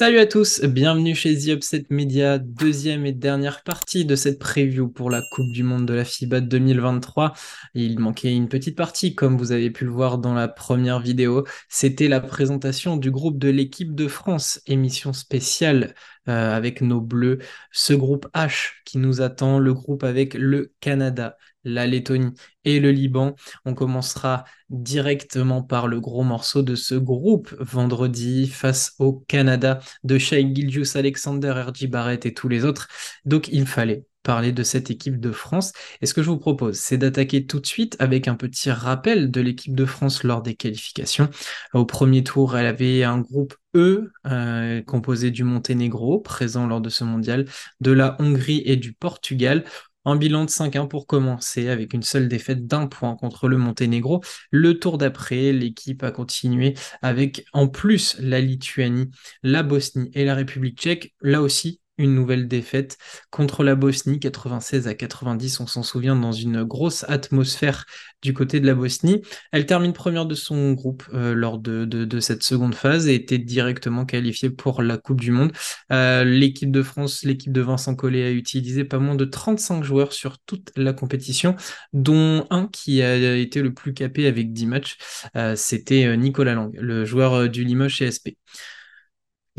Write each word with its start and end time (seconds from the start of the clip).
Salut 0.00 0.18
à 0.18 0.24
tous, 0.24 0.62
bienvenue 0.64 1.14
chez 1.14 1.36
The 1.36 1.48
Upset 1.48 1.84
Media, 1.90 2.38
deuxième 2.38 3.04
et 3.04 3.12
dernière 3.12 3.62
partie 3.62 4.06
de 4.06 4.16
cette 4.16 4.38
preview 4.38 4.88
pour 4.88 5.10
la 5.10 5.20
Coupe 5.30 5.52
du 5.52 5.62
Monde 5.62 5.84
de 5.84 5.92
la 5.92 6.06
FIBA 6.06 6.40
2023. 6.40 7.34
Il 7.74 7.98
manquait 7.98 8.34
une 8.34 8.48
petite 8.48 8.78
partie, 8.78 9.14
comme 9.14 9.36
vous 9.36 9.52
avez 9.52 9.70
pu 9.70 9.84
le 9.84 9.90
voir 9.90 10.16
dans 10.16 10.32
la 10.32 10.48
première 10.48 11.00
vidéo. 11.00 11.44
C'était 11.68 12.08
la 12.08 12.20
présentation 12.22 12.96
du 12.96 13.10
groupe 13.10 13.36
de 13.36 13.50
l'équipe 13.50 13.94
de 13.94 14.08
France, 14.08 14.62
émission 14.66 15.12
spéciale 15.12 15.94
euh, 16.28 16.56
avec 16.56 16.80
nos 16.80 17.02
bleus. 17.02 17.36
Ce 17.70 17.92
groupe 17.92 18.26
H 18.34 18.70
qui 18.86 18.96
nous 18.96 19.20
attend, 19.20 19.58
le 19.58 19.74
groupe 19.74 20.02
avec 20.02 20.32
le 20.32 20.72
Canada, 20.80 21.36
la 21.64 21.86
Lettonie 21.86 22.34
et 22.64 22.80
le 22.80 22.90
Liban. 22.90 23.34
On 23.64 23.74
commencera 23.74 24.44
directement 24.68 25.62
par 25.62 25.88
le 25.88 26.00
gros 26.00 26.22
morceau 26.22 26.62
de 26.62 26.74
ce 26.74 26.94
groupe 26.94 27.54
vendredi 27.58 28.46
face 28.48 28.94
au 28.98 29.24
Canada 29.28 29.80
de 30.04 30.18
Shai 30.18 30.54
Gilgius 30.54 30.96
Alexander, 30.96 31.50
R.J. 31.50 31.86
Barrett 31.88 32.26
et 32.26 32.34
tous 32.34 32.48
les 32.48 32.64
autres. 32.64 32.88
Donc 33.24 33.48
il 33.48 33.66
fallait 33.66 34.04
parler 34.22 34.52
de 34.52 34.62
cette 34.62 34.90
équipe 34.90 35.18
de 35.18 35.32
France. 35.32 35.72
Et 36.00 36.06
ce 36.06 36.14
que 36.14 36.22
je 36.22 36.30
vous 36.30 36.38
propose, 36.38 36.78
c'est 36.78 36.98
d'attaquer 36.98 37.46
tout 37.46 37.60
de 37.60 37.66
suite 37.66 37.96
avec 37.98 38.28
un 38.28 38.34
petit 38.34 38.70
rappel 38.70 39.30
de 39.30 39.40
l'équipe 39.40 39.74
de 39.74 39.86
France 39.86 40.24
lors 40.24 40.42
des 40.42 40.54
qualifications. 40.54 41.30
Au 41.72 41.84
premier 41.86 42.22
tour, 42.22 42.56
elle 42.56 42.66
avait 42.66 43.02
un 43.04 43.18
groupe 43.18 43.54
E 43.74 44.12
euh, 44.26 44.82
composé 44.82 45.30
du 45.30 45.44
Monténégro, 45.44 46.18
présent 46.20 46.66
lors 46.66 46.80
de 46.80 46.88
ce 46.88 47.04
mondial, 47.04 47.46
de 47.80 47.92
la 47.92 48.16
Hongrie 48.20 48.62
et 48.64 48.76
du 48.76 48.92
Portugal. 48.92 49.64
Un 50.06 50.16
bilan 50.16 50.46
de 50.46 50.50
5-1 50.50 50.86
pour 50.86 51.06
commencer, 51.06 51.68
avec 51.68 51.92
une 51.92 52.02
seule 52.02 52.28
défaite 52.28 52.66
d'un 52.66 52.86
point 52.86 53.16
contre 53.16 53.48
le 53.48 53.58
Monténégro. 53.58 54.22
Le 54.50 54.78
tour 54.78 54.96
d'après, 54.96 55.52
l'équipe 55.52 56.02
a 56.02 56.10
continué 56.10 56.74
avec 57.02 57.44
en 57.52 57.68
plus 57.68 58.16
la 58.18 58.40
Lituanie, 58.40 59.10
la 59.42 59.62
Bosnie 59.62 60.10
et 60.14 60.24
la 60.24 60.34
République 60.34 60.78
tchèque. 60.78 61.14
Là 61.20 61.42
aussi, 61.42 61.79
une 62.00 62.14
nouvelle 62.14 62.48
défaite 62.48 62.96
contre 63.30 63.62
la 63.62 63.74
Bosnie, 63.74 64.18
96 64.18 64.88
à 64.88 64.94
90, 64.94 65.60
on 65.60 65.66
s'en 65.66 65.82
souvient, 65.82 66.16
dans 66.16 66.32
une 66.32 66.64
grosse 66.64 67.04
atmosphère 67.08 67.84
du 68.22 68.32
côté 68.34 68.58
de 68.58 68.66
la 68.66 68.74
Bosnie. 68.74 69.22
Elle 69.52 69.66
termine 69.66 69.92
première 69.92 70.26
de 70.26 70.34
son 70.34 70.72
groupe 70.72 71.04
euh, 71.12 71.34
lors 71.34 71.58
de, 71.58 72.20
cette 72.20 72.42
seconde 72.42 72.74
phase 72.74 73.06
et 73.06 73.14
était 73.14 73.38
directement 73.38 74.04
qualifiée 74.04 74.50
pour 74.50 74.82
la 74.82 74.96
Coupe 74.96 75.20
du 75.20 75.30
Monde. 75.30 75.52
Euh, 75.92 76.24
l'équipe 76.24 76.70
de 76.70 76.82
France, 76.82 77.22
l'équipe 77.22 77.52
de 77.52 77.60
Vincent 77.60 77.94
Collet 77.94 78.24
a 78.24 78.30
utilisé 78.30 78.84
pas 78.84 78.98
moins 78.98 79.14
de 79.14 79.24
35 79.24 79.84
joueurs 79.84 80.12
sur 80.12 80.38
toute 80.38 80.72
la 80.76 80.92
compétition, 80.92 81.56
dont 81.92 82.46
un 82.50 82.66
qui 82.66 83.02
a 83.02 83.36
été 83.36 83.62
le 83.62 83.74
plus 83.74 83.94
capé 83.94 84.26
avec 84.26 84.52
10 84.52 84.66
matchs, 84.66 84.98
euh, 85.36 85.54
c'était 85.56 86.16
Nicolas 86.16 86.54
Lang, 86.54 86.74
le 86.78 87.04
joueur 87.04 87.48
du 87.48 87.64
Limoges 87.64 87.94
chez 87.96 88.10
SP. 88.10 88.36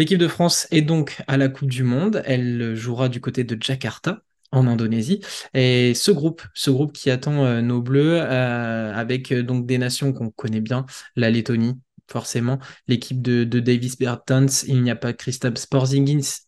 L'équipe 0.02 0.18
de 0.18 0.28
France 0.28 0.68
est 0.72 0.82
donc 0.82 1.22
à 1.28 1.38
la 1.38 1.48
Coupe 1.48 1.70
du 1.70 1.84
Monde. 1.84 2.24
Elle 2.26 2.74
jouera 2.76 3.08
du 3.08 3.22
côté 3.22 3.44
de 3.44 3.56
Jakarta 3.62 4.24
en 4.52 4.66
Indonésie. 4.66 5.22
Et 5.54 5.94
ce 5.94 6.10
groupe, 6.10 6.42
ce 6.56 6.72
groupe 6.72 6.92
qui 6.92 7.12
attend 7.12 7.46
euh, 7.46 7.62
nos 7.62 7.84
Bleus, 7.84 8.20
euh, 8.20 8.92
avec 8.96 9.32
euh, 9.32 9.44
donc 9.44 9.68
des 9.68 9.78
nations 9.78 10.12
qu'on 10.12 10.32
connaît 10.32 10.60
bien, 10.60 10.88
la 11.16 11.30
Lettonie, 11.30 11.80
forcément, 12.10 12.58
l'équipe 12.88 13.22
de, 13.22 13.44
Davis 13.44 13.96
Bertans, 13.96 14.48
il 14.66 14.82
n'y 14.82 14.90
a 14.90 14.96
pas 14.96 15.14
Christophe 15.14 15.58
Sporzingis 15.58 16.48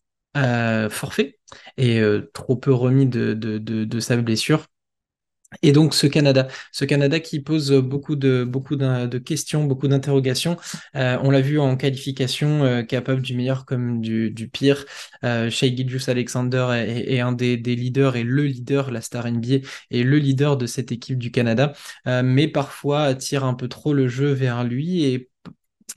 forfait 0.89 1.37
et 1.77 2.01
trop 2.33 2.55
peu 2.55 2.73
remis 2.73 3.05
de 3.05 3.99
sa 3.99 4.17
blessure. 4.17 4.65
Et 5.61 5.71
donc 5.71 5.93
ce 5.93 6.07
Canada, 6.07 6.47
ce 6.71 6.85
Canada 6.85 7.19
qui 7.19 7.39
pose 7.39 7.71
beaucoup 7.71 8.15
de, 8.15 8.43
beaucoup 8.43 8.75
de 8.75 9.17
questions, 9.17 9.65
beaucoup 9.65 9.87
d'interrogations. 9.87 10.57
Euh, 10.95 11.17
on 11.21 11.29
l'a 11.31 11.41
vu 11.41 11.59
en 11.59 11.75
qualification, 11.77 12.63
euh, 12.63 12.83
capable 12.83 13.21
du 13.21 13.35
meilleur 13.35 13.65
comme 13.65 14.01
du, 14.01 14.49
pire. 14.51 14.85
Euh, 15.23 15.49
Shea 15.49 15.67
Alexander 16.07 16.67
est, 16.87 17.19
un 17.19 17.31
des, 17.31 17.57
des, 17.57 17.75
leaders 17.75 18.15
et 18.15 18.23
le 18.23 18.43
leader, 18.43 18.91
la 18.91 19.01
star 19.01 19.29
NBA 19.29 19.65
est 19.91 20.03
le 20.03 20.17
leader 20.17 20.57
de 20.57 20.65
cette 20.65 20.91
équipe 20.91 21.17
du 21.17 21.31
Canada, 21.31 21.73
euh, 22.07 22.21
mais 22.23 22.47
parfois 22.47 23.15
tire 23.15 23.43
un 23.43 23.53
peu 23.53 23.67
trop 23.67 23.93
le 23.93 24.07
jeu 24.07 24.31
vers 24.31 24.63
lui 24.63 25.03
et 25.05 25.29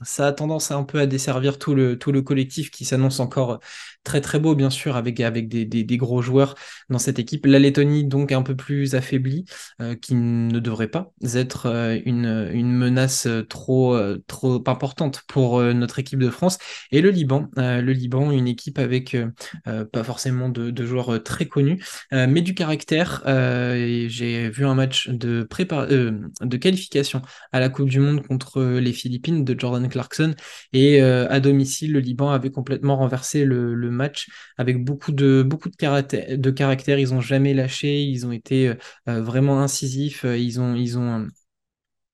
ça 0.03 0.27
a 0.27 0.31
tendance 0.31 0.71
un 0.71 0.83
peu 0.83 0.99
à 0.99 1.05
desservir 1.07 1.57
tout 1.57 1.73
le, 1.73 1.97
tout 1.97 2.11
le 2.11 2.21
collectif 2.21 2.69
qui 2.71 2.85
s'annonce 2.85 3.19
encore 3.19 3.59
très 4.07 4.21
très 4.21 4.39
beau, 4.39 4.55
bien 4.55 4.69
sûr, 4.69 4.95
avec, 4.95 5.19
avec 5.19 5.49
des, 5.49 5.65
des, 5.65 5.97
gros 5.97 6.21
joueurs 6.21 6.55
dans 6.89 6.97
cette 6.97 7.19
équipe. 7.19 7.45
La 7.45 7.59
Lettonie, 7.59 8.05
donc 8.05 8.31
un 8.31 8.41
peu 8.41 8.55
plus 8.55 8.95
affaiblie, 8.95 9.43
euh, 9.81 9.95
qui 9.95 10.15
ne 10.15 10.59
devrait 10.59 10.87
pas 10.87 11.11
être 11.35 11.65
euh, 11.65 11.99
une, 12.05 12.49
une 12.53 12.71
menace 12.71 13.27
euh, 13.27 13.43
trop, 13.43 13.99
trop 14.27 14.63
importante 14.67 15.23
pour 15.27 15.61
notre 15.61 15.99
équipe 15.99 16.19
de 16.19 16.29
France. 16.29 16.57
Et 16.91 17.01
le 17.01 17.09
Liban, 17.09 17.49
le 17.57 17.91
Liban, 17.91 18.31
une 18.31 18.47
équipe 18.47 18.79
avec 18.79 19.17
pas 19.65 20.03
forcément 20.03 20.47
de, 20.47 20.85
joueurs 20.85 21.21
très 21.21 21.45
connus, 21.45 21.83
mais 22.11 22.41
du 22.41 22.53
caractère. 22.53 23.23
J'ai 23.25 24.49
vu 24.49 24.65
un 24.65 24.75
match 24.75 25.09
de, 25.09 25.43
prépar 25.43 25.87
de 25.87 26.57
qualification 26.57 27.21
à 27.51 27.59
la 27.59 27.67
Coupe 27.69 27.89
du 27.89 27.99
Monde 27.99 28.25
contre 28.25 28.63
les 28.63 28.93
Philippines 28.93 29.43
de 29.43 29.59
Jordan 29.59 29.89
Clarkson. 29.89 30.33
Et 30.71 31.01
à 31.01 31.39
domicile, 31.39 31.91
le 31.93 31.99
Liban 31.99 32.29
avait 32.29 32.51
complètement 32.51 32.95
renversé 32.95 33.43
le, 33.43 33.73
le 33.73 33.96
match 33.97 34.29
avec 34.57 34.83
beaucoup 34.83 35.11
de, 35.11 35.43
beaucoup 35.45 35.69
de, 35.69 35.75
caractère. 35.75 36.99
Ils 36.99 37.09
n'ont 37.13 37.21
jamais 37.21 37.53
lâché, 37.53 38.01
ils 38.03 38.25
ont 38.25 38.31
été 38.31 38.69
euh, 38.69 38.75
euh, 39.09 39.21
vraiment 39.21 39.61
incisifs, 39.61 40.25
euh, 40.25 40.37
ils 40.37 40.59
ont, 40.59 40.75
ils 40.75 40.97
ont 40.97 41.27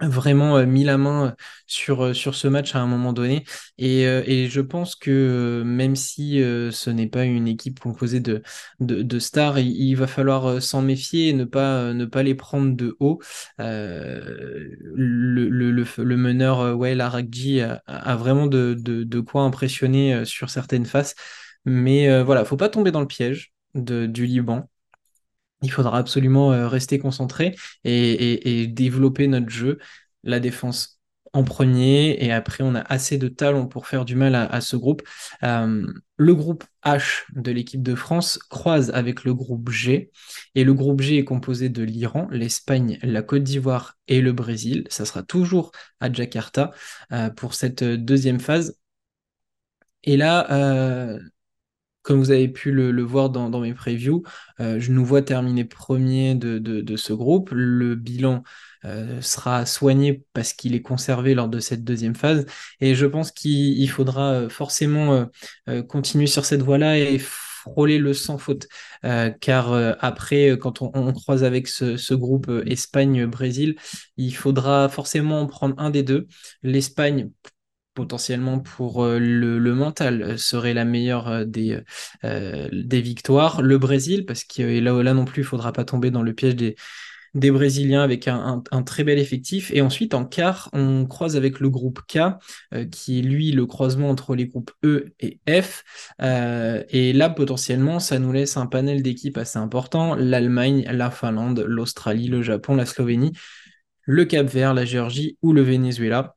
vraiment 0.02 0.66
mis 0.66 0.84
la 0.84 0.98
main 0.98 1.36
sur, 1.66 2.14
sur 2.14 2.36
ce 2.36 2.48
match 2.50 2.76
à 2.76 2.80
un 2.80 2.88
moment 2.88 3.14
donné. 3.14 3.46
Et, 3.78 4.02
et 4.02 4.50
je 4.50 4.60
pense 4.60 4.96
que 4.96 5.64
même 5.66 5.96
si 5.96 6.40
ce 6.40 6.90
n'est 6.90 7.08
pas 7.08 7.24
une 7.24 7.48
équipe 7.48 7.80
composée 7.80 8.20
de, 8.20 8.42
de, 8.82 9.20
stars, 9.20 9.60
il, 9.60 9.96
va 9.96 10.08
falloir 10.08 10.62
s'en 10.62 10.82
méfier 10.82 11.30
et 11.30 11.34
ne 11.34 11.46
pas, 11.46 11.94
ne 11.94 12.04
pas 12.06 12.24
les 12.24 12.36
prendre 12.36 12.76
de 12.76 12.98
haut. 13.00 13.22
le, 13.60 14.76
le, 15.50 15.72
le, 15.72 16.18
meneur 16.18 16.76
ouais, 16.76 17.00
a, 17.00 17.06
a, 17.86 18.16
vraiment 18.18 18.48
de, 18.48 18.76
de, 18.78 19.04
de 19.04 19.20
quoi 19.22 19.44
impressionner 19.44 20.26
sur 20.26 20.50
certaines 20.50 20.86
faces. 20.86 21.16
Mais 21.66 22.09
euh, 22.09 22.24
voilà, 22.24 22.46
faut 22.46 22.57
pas 22.57 22.69
tomber 22.69 22.91
dans 22.91 23.01
le 23.01 23.07
piège 23.07 23.53
de, 23.75 24.06
du 24.06 24.25
Liban. 24.25 24.69
Il 25.62 25.72
faudra 25.72 25.97
absolument 25.97 26.51
euh, 26.51 26.68
rester 26.68 27.00
concentré 27.00 27.56
et, 27.85 28.68
développer 28.68 29.28
notre 29.28 29.50
jeu, 29.50 29.79
la 30.23 30.40
défense 30.40 31.00
en 31.35 31.44
premier, 31.44 32.23
et 32.23 32.31
après 32.31 32.63
on 32.63 32.75
a 32.75 32.81
assez 32.81 33.18
de 33.18 33.28
talent 33.28 33.66
pour 33.66 33.88
faire 33.88 34.06
du 34.06 34.16
mal 34.16 34.35
à, 34.35 34.62
ce 34.62 34.75
groupe. 34.75 35.02
Euh, 35.44 35.88
le 36.18 36.35
groupe 36.35 36.63
H 36.85 37.23
de 37.34 37.52
l'équipe 37.52 37.81
de 37.81 37.96
France 37.96 38.38
croise 38.38 38.91
avec 38.91 39.23
le 39.23 39.34
groupe 39.34 39.69
G, 39.69 40.12
et 40.53 40.63
le 40.63 40.73
groupe 40.73 41.02
G 41.02 41.18
est 41.18 41.23
composé 41.23 41.69
de 41.69 41.81
l'Iran, 41.81 42.28
l'Espagne, 42.29 43.00
la 43.02 43.23
Côte 43.23 43.44
d'Ivoire 43.44 43.97
et 44.07 44.22
le 44.22 44.31
Brésil. 44.31 44.85
Ça 44.90 45.06
sera 45.06 45.23
toujours 45.23 45.72
à 46.00 46.12
Jakarta 46.12 46.72
pour 47.35 47.56
cette 47.56 47.84
deuxième 47.84 48.40
phase. 48.40 48.78
Et 50.03 50.18
là, 50.18 51.19
comme 52.03 52.19
vous 52.19 52.31
avez 52.31 52.50
pu 52.50 52.72
le, 52.72 53.02
voir 53.02 53.30
dans, 53.30 53.59
mes 53.59 53.74
previews, 53.74 54.24
euh, 54.59 54.80
je 54.80 54.91
nous 54.91 55.06
vois 55.06 55.22
terminer 55.22 55.66
premier 55.66 56.36
de, 56.36 56.96
ce 56.96 57.14
groupe. 57.14 57.50
Le 57.52 57.96
bilan 57.96 58.44
euh, 58.86 59.22
sera 59.22 59.66
soigné 59.66 60.24
parce 60.34 60.53
qu'il 60.53 60.75
est 60.75 60.81
conservé 60.81 61.34
lors 61.34 61.47
de 61.47 61.59
cette 61.59 61.84
deuxième 61.84 62.16
phase. 62.16 62.46
Et 62.81 62.94
je 62.94 63.06
pense 63.06 63.31
qu'il 63.31 63.90
faudra 63.90 64.34
euh, 64.34 64.50
forcément 64.50 65.28
continuer 65.88 66.28
sur 66.28 66.46
cette 66.46 66.61
voie-là 66.61 67.00
et 67.00 67.17
frôler 67.20 67.97
le 67.97 68.14
sans 68.14 68.38
faute. 68.38 68.67
car 69.40 69.73
après, 70.00 70.58
quand 70.59 70.82
on, 70.82 71.14
croise 71.14 71.44
avec 71.46 71.67
ce, 71.67 72.14
groupe 72.14 72.52
Espagne-Brésil, 72.66 73.76
il 74.17 74.35
faudra 74.35 74.90
forcément 74.90 75.41
en 75.41 75.47
prendre 75.47 75.76
un 75.78 75.90
des 75.90 76.03
deux. 76.03 76.28
L'Espagne 76.64 77.29
potentiellement 77.93 78.59
pour 78.59 79.03
euh, 79.03 79.19
le, 79.19 79.75
mental 79.75 80.22
euh, 80.22 80.37
serait 80.37 80.73
la 80.73 80.85
meilleure 80.85 81.28
euh, 81.28 81.45
des, 81.45 83.01
victoires. 83.01 83.61
Le 83.61 83.78
Brésil, 83.78 84.25
parce 84.25 84.43
que 84.43 84.79
là, 84.79 85.03
là 85.03 85.13
non 85.13 85.25
plus, 85.25 85.41
il 85.41 85.45
faudra 85.45 85.73
pas 85.73 85.85
tomber 85.85 86.11
dans 86.11 86.22
le 86.22 86.34
piège 86.34 86.55
des, 86.55 86.75
des 87.34 87.51
Brésiliens 87.51 88.03
avec 88.03 88.28
un, 88.28 88.61
très 88.85 89.03
bel 89.03 89.19
effectif. 89.19 89.72
Et 89.73 89.81
ensuite, 89.81 90.13
en 90.13 90.25
quart, 90.25 90.69
on 90.73 91.05
croise 91.05 91.35
avec 91.35 91.59
le 91.59 91.69
groupe 91.69 92.01
K, 92.07 92.19
qui 92.91 93.19
est 93.19 93.22
lui 93.23 93.51
le 93.51 93.66
croisement 93.66 94.09
entre 94.09 94.35
les 94.35 94.45
groupes 94.45 94.72
E 94.85 95.13
et 95.19 95.40
F. 95.49 95.84
et 96.22 97.13
là, 97.13 97.29
potentiellement, 97.31 97.99
ça 97.99 98.19
nous 98.19 98.31
laisse 98.31 98.55
un 98.55 98.67
panel 98.67 99.01
d'équipes 99.01 99.40
assez 99.40 99.57
important. 99.57 100.13
L'Allemagne, 100.13 100.85
la 100.91 101.09
Finlande, 101.09 101.66
l'Australie, 101.67 102.28
le 102.28 102.43
Japon, 102.43 102.75
la 102.75 102.85
Slovénie, 102.85 103.31
le 104.03 104.25
Cap-Vert, 104.25 104.75
la 104.75 104.85
Géorgie 104.85 105.37
ou 105.41 105.53
le 105.53 105.63
Venezuela. 105.63 106.35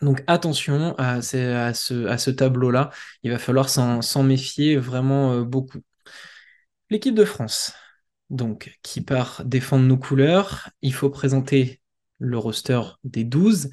Donc 0.00 0.22
attention 0.26 0.94
à, 0.98 1.20
ce, 1.22 2.30
tableau-là, 2.30 2.90
il 3.22 3.30
va 3.30 3.38
falloir 3.38 3.68
s'en 3.68 4.22
méfier 4.22 4.76
vraiment 4.76 5.32
euh, 5.32 5.44
beaucoup. 5.44 5.80
L'équipe 6.88 7.14
de 7.14 7.24
France, 7.24 7.72
donc, 8.30 8.78
qui 8.82 9.00
part 9.00 9.42
défendre 9.44 9.84
nos 9.84 9.98
couleurs, 9.98 10.70
il 10.82 10.94
faut 10.94 11.10
présenter 11.10 11.80
le 12.18 12.38
roster 12.38 12.80
des 13.04 13.24
12. 13.24 13.70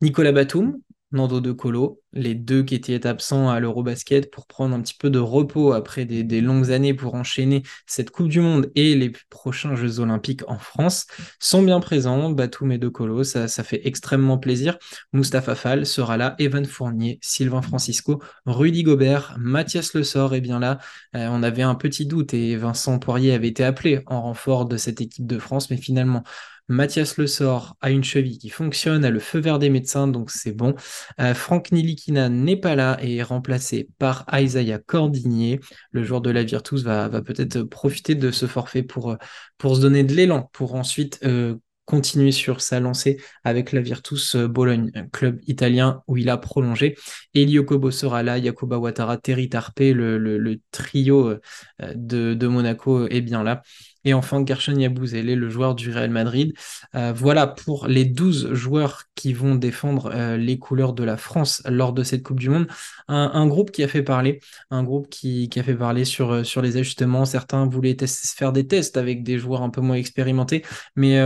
Nicolas 0.00 0.32
Batum, 0.32 0.78
Nando 1.12 1.40
De 1.40 1.52
Colo, 1.52 2.02
les 2.12 2.34
deux 2.34 2.62
qui 2.62 2.74
étaient 2.74 3.06
absents 3.06 3.48
à 3.48 3.60
l'Eurobasket 3.60 4.30
pour 4.30 4.46
prendre 4.46 4.74
un 4.74 4.80
petit 4.80 4.96
peu 4.98 5.08
de 5.08 5.18
repos 5.18 5.72
après 5.72 6.04
des, 6.04 6.40
longues 6.40 6.72
années 6.72 6.94
pour 6.94 7.14
enchaîner 7.14 7.62
cette 7.86 8.10
Coupe 8.10 8.28
du 8.28 8.40
Monde 8.40 8.70
et 8.74 8.94
les 8.96 9.12
prochains 9.30 9.76
Jeux 9.76 10.00
Olympiques 10.00 10.42
en 10.48 10.58
France, 10.58 11.06
sont 11.38 11.62
bien 11.62 11.78
présents. 11.80 12.30
Batum 12.30 12.72
et 12.72 12.78
De 12.78 12.88
Colo, 12.88 13.22
ça, 13.22 13.46
fait 13.48 13.86
extrêmement 13.86 14.38
plaisir. 14.38 14.78
Mustapha 15.12 15.54
Fall 15.54 15.86
sera 15.86 16.16
là, 16.16 16.34
Evan 16.38 16.64
Fournier, 16.64 17.18
Sylvain 17.22 17.62
Francisco, 17.62 18.20
Rudy 18.46 18.82
Gobert, 18.82 19.36
Mathias 19.38 19.94
Le 19.94 20.02
est 20.34 20.40
bien 20.40 20.58
là. 20.58 20.78
Euh, 21.14 21.28
on 21.30 21.42
avait 21.42 21.62
un 21.62 21.74
petit 21.74 22.06
doute 22.06 22.34
et 22.34 22.56
Vincent 22.56 22.98
Poirier 22.98 23.32
avait 23.32 23.48
été 23.48 23.64
appelé 23.64 24.02
en 24.06 24.22
renfort 24.22 24.66
de 24.66 24.76
cette 24.76 25.00
équipe 25.00 25.26
de 25.26 25.38
France, 25.38 25.70
mais 25.70 25.76
finalement, 25.76 26.22
Mathias 26.68 27.16
Le 27.16 27.26
Sort 27.26 27.76
a 27.80 27.90
une 27.90 28.02
cheville 28.02 28.38
qui 28.38 28.48
fonctionne, 28.48 29.04
a 29.04 29.10
le 29.10 29.20
feu 29.20 29.38
vert 29.38 29.58
des 29.58 29.70
médecins, 29.70 30.08
donc 30.08 30.30
c'est 30.30 30.52
bon. 30.52 30.74
Euh, 31.20 31.32
Franck 31.32 31.70
Nilikina 31.70 32.28
n'est 32.28 32.56
pas 32.56 32.74
là 32.74 32.98
et 33.00 33.16
est 33.16 33.22
remplacé 33.22 33.88
par 33.98 34.26
Isaiah 34.32 34.78
Cordigné. 34.78 35.60
Le 35.92 36.02
joueur 36.02 36.20
de 36.20 36.30
la 36.30 36.42
Virtus 36.42 36.82
va, 36.82 37.08
peut-être 37.22 37.62
profiter 37.62 38.14
de 38.14 38.30
ce 38.30 38.46
forfait 38.46 38.82
pour, 38.82 39.12
euh, 39.12 39.16
se 39.62 39.80
donner 39.80 40.02
de 40.02 40.14
l'élan, 40.14 40.50
pour 40.52 40.74
ensuite 40.74 41.20
euh, 41.24 41.54
continuer 41.84 42.32
sur 42.32 42.60
sa 42.60 42.80
lancée 42.80 43.16
avec 43.44 43.70
la 43.70 43.80
Virtus 43.80 44.34
Bologne, 44.34 44.90
club 45.12 45.38
italien 45.46 46.02
où 46.08 46.16
il 46.16 46.28
a 46.30 46.36
prolongé. 46.36 46.96
Elio 47.32 47.62
Kobo 47.62 47.92
sera 47.92 48.24
là, 48.24 48.38
Yakuba 48.38 48.78
Ouattara, 48.78 49.18
Terry 49.18 49.48
Tarpe, 49.48 49.78
le, 49.78 50.60
trio 50.72 51.36
de, 51.78 52.46
Monaco 52.48 53.06
est 53.06 53.20
bien 53.20 53.44
là. 53.44 53.62
Et 54.06 54.14
enfin, 54.14 54.44
Gershon 54.46 54.76
Yabouzele, 54.76 55.34
le 55.34 55.50
joueur 55.50 55.74
du 55.74 55.90
Real 55.90 56.10
Madrid. 56.10 56.54
Euh, 56.94 57.12
voilà 57.12 57.48
pour 57.48 57.88
les 57.88 58.04
12 58.04 58.54
joueurs 58.54 59.02
qui 59.16 59.32
vont 59.32 59.56
défendre 59.56 60.12
euh, 60.14 60.36
les 60.36 60.60
couleurs 60.60 60.92
de 60.92 61.02
la 61.02 61.16
France 61.16 61.60
lors 61.68 61.92
de 61.92 62.04
cette 62.04 62.22
Coupe 62.22 62.38
du 62.38 62.48
Monde. 62.48 62.68
Un, 63.08 63.46
groupe 63.48 63.72
qui 63.72 63.82
a 63.82 63.88
fait 63.88 64.04
parler, 64.04 64.38
un 64.70 64.84
groupe 64.84 65.08
qui, 65.08 65.50
a 65.56 65.62
fait 65.64 65.74
parler 65.74 66.04
euh, 66.20 66.44
sur 66.44 66.62
les 66.62 66.76
ajustements. 66.76 67.24
Certains 67.24 67.66
voulaient 67.66 67.96
faire 68.06 68.52
des 68.52 68.68
tests 68.68 68.96
avec 68.96 69.24
des 69.24 69.38
joueurs 69.38 69.62
un 69.62 69.70
peu 69.70 69.80
moins 69.80 69.96
expérimentés. 69.96 70.64
Mais 70.94 71.18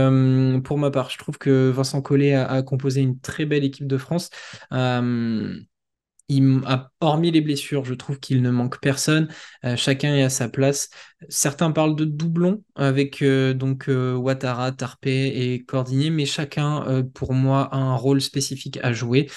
pour 0.63 0.79
ma 0.79 0.89
part, 0.89 1.11
je 1.11 1.19
trouve 1.19 1.37
que 1.37 1.69
Vincent 1.69 2.01
Collet 2.01 2.33
a, 2.33 2.63
composé 2.63 3.01
une 3.01 3.19
très 3.19 3.45
belle 3.45 3.63
équipe 3.63 3.87
de 3.87 3.97
France. 3.97 4.31
Hormis 6.99 7.31
les 7.31 7.41
blessures, 7.41 7.83
je 7.83 7.93
trouve 7.93 8.19
qu'il 8.19 8.41
ne 8.41 8.51
manque 8.51 8.79
personne. 8.79 9.27
Euh, 9.65 9.75
chacun 9.75 10.15
est 10.15 10.23
à 10.23 10.29
sa 10.29 10.49
place. 10.49 10.89
Certains 11.29 11.71
parlent 11.71 11.95
de 11.95 12.05
doublons 12.05 12.63
avec 12.75 13.21
euh, 13.21 13.53
donc 13.53 13.89
euh, 13.89 14.15
Ouattara, 14.15 14.71
Tarpe 14.71 15.07
et 15.07 15.63
Cordigné, 15.67 16.09
mais 16.09 16.25
chacun, 16.25 17.03
pour 17.13 17.33
moi, 17.33 17.69
a 17.73 17.77
un 17.77 17.95
rôle 17.95 18.21
spécifique 18.21 18.79
à 18.83 18.93
jouer. 18.93 19.29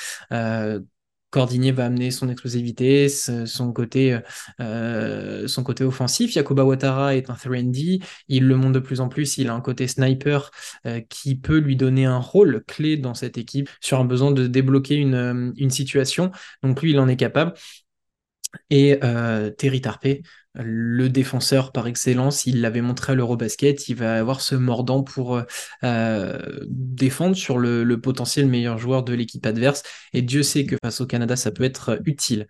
Cordinier 1.34 1.72
va 1.72 1.86
amener 1.86 2.12
son 2.12 2.28
explosivité, 2.28 3.08
son 3.08 3.72
côté, 3.72 4.20
euh, 4.60 5.48
son 5.48 5.64
côté 5.64 5.82
offensif. 5.82 6.32
Yakuba 6.36 6.64
Ouattara 6.64 7.16
est 7.16 7.28
un 7.28 7.34
3 7.34 7.56
il 8.28 8.46
le 8.46 8.56
montre 8.56 8.74
de 8.74 8.78
plus 8.78 9.00
en 9.00 9.08
plus, 9.08 9.36
il 9.38 9.48
a 9.48 9.54
un 9.54 9.60
côté 9.60 9.88
sniper 9.88 10.52
euh, 10.86 11.00
qui 11.08 11.34
peut 11.34 11.58
lui 11.58 11.74
donner 11.74 12.04
un 12.04 12.18
rôle 12.18 12.62
clé 12.68 12.96
dans 12.96 13.14
cette 13.14 13.36
équipe 13.36 13.68
sur 13.80 13.98
un 13.98 14.04
besoin 14.04 14.30
de 14.30 14.46
débloquer 14.46 14.94
une, 14.94 15.52
une 15.56 15.70
situation. 15.70 16.30
Donc 16.62 16.80
lui, 16.80 16.92
il 16.92 17.00
en 17.00 17.08
est 17.08 17.16
capable. 17.16 17.54
Et 18.70 18.98
euh, 19.02 19.50
Terry 19.50 19.80
Tarpe, 19.80 20.06
le 20.54 21.08
défenseur 21.08 21.72
par 21.72 21.86
excellence, 21.88 22.46
il 22.46 22.60
l'avait 22.60 22.80
montré 22.80 23.12
à 23.12 23.14
l'Eurobasket, 23.16 23.88
il 23.88 23.96
va 23.96 24.16
avoir 24.16 24.40
ce 24.40 24.54
mordant 24.54 25.02
pour 25.02 25.40
euh, 25.82 26.38
défendre 26.68 27.36
sur 27.36 27.58
le, 27.58 27.94
potentiel 28.00 28.46
meilleur 28.46 28.78
joueur 28.78 29.02
de 29.02 29.14
l'équipe 29.14 29.44
adverse. 29.46 29.82
Et 30.12 30.22
Dieu 30.22 30.42
sait 30.42 30.64
que 30.66 30.76
face 30.82 31.00
au 31.00 31.06
Canada, 31.06 31.36
ça 31.36 31.50
peut 31.50 31.64
être 31.64 32.00
utile. 32.04 32.46